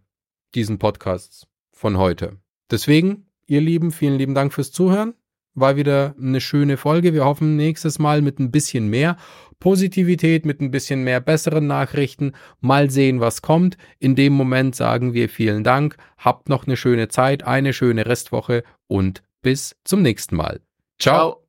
diesen 0.55 0.79
Podcasts 0.79 1.47
von 1.73 1.97
heute. 1.97 2.37
Deswegen, 2.71 3.27
ihr 3.45 3.59
Lieben, 3.61 3.91
vielen 3.91 4.17
lieben 4.17 4.33
Dank 4.33 4.53
fürs 4.53 4.71
Zuhören. 4.71 5.15
War 5.53 5.75
wieder 5.75 6.15
eine 6.17 6.39
schöne 6.39 6.77
Folge. 6.77 7.13
Wir 7.13 7.25
hoffen 7.25 7.57
nächstes 7.57 7.99
Mal 7.99 8.21
mit 8.21 8.39
ein 8.39 8.51
bisschen 8.51 8.87
mehr 8.87 9.17
Positivität, 9.59 10.45
mit 10.45 10.61
ein 10.61 10.71
bisschen 10.71 11.03
mehr 11.03 11.19
besseren 11.19 11.67
Nachrichten. 11.67 12.33
Mal 12.61 12.89
sehen, 12.89 13.19
was 13.19 13.41
kommt. 13.41 13.77
In 13.99 14.15
dem 14.15 14.31
Moment 14.31 14.75
sagen 14.75 15.13
wir 15.13 15.27
vielen 15.27 15.65
Dank. 15.65 15.97
Habt 16.17 16.47
noch 16.47 16.65
eine 16.65 16.77
schöne 16.77 17.09
Zeit, 17.09 17.43
eine 17.43 17.73
schöne 17.73 18.05
Restwoche 18.05 18.63
und 18.87 19.23
bis 19.41 19.75
zum 19.83 20.01
nächsten 20.01 20.37
Mal. 20.37 20.61
Ciao. 20.99 21.48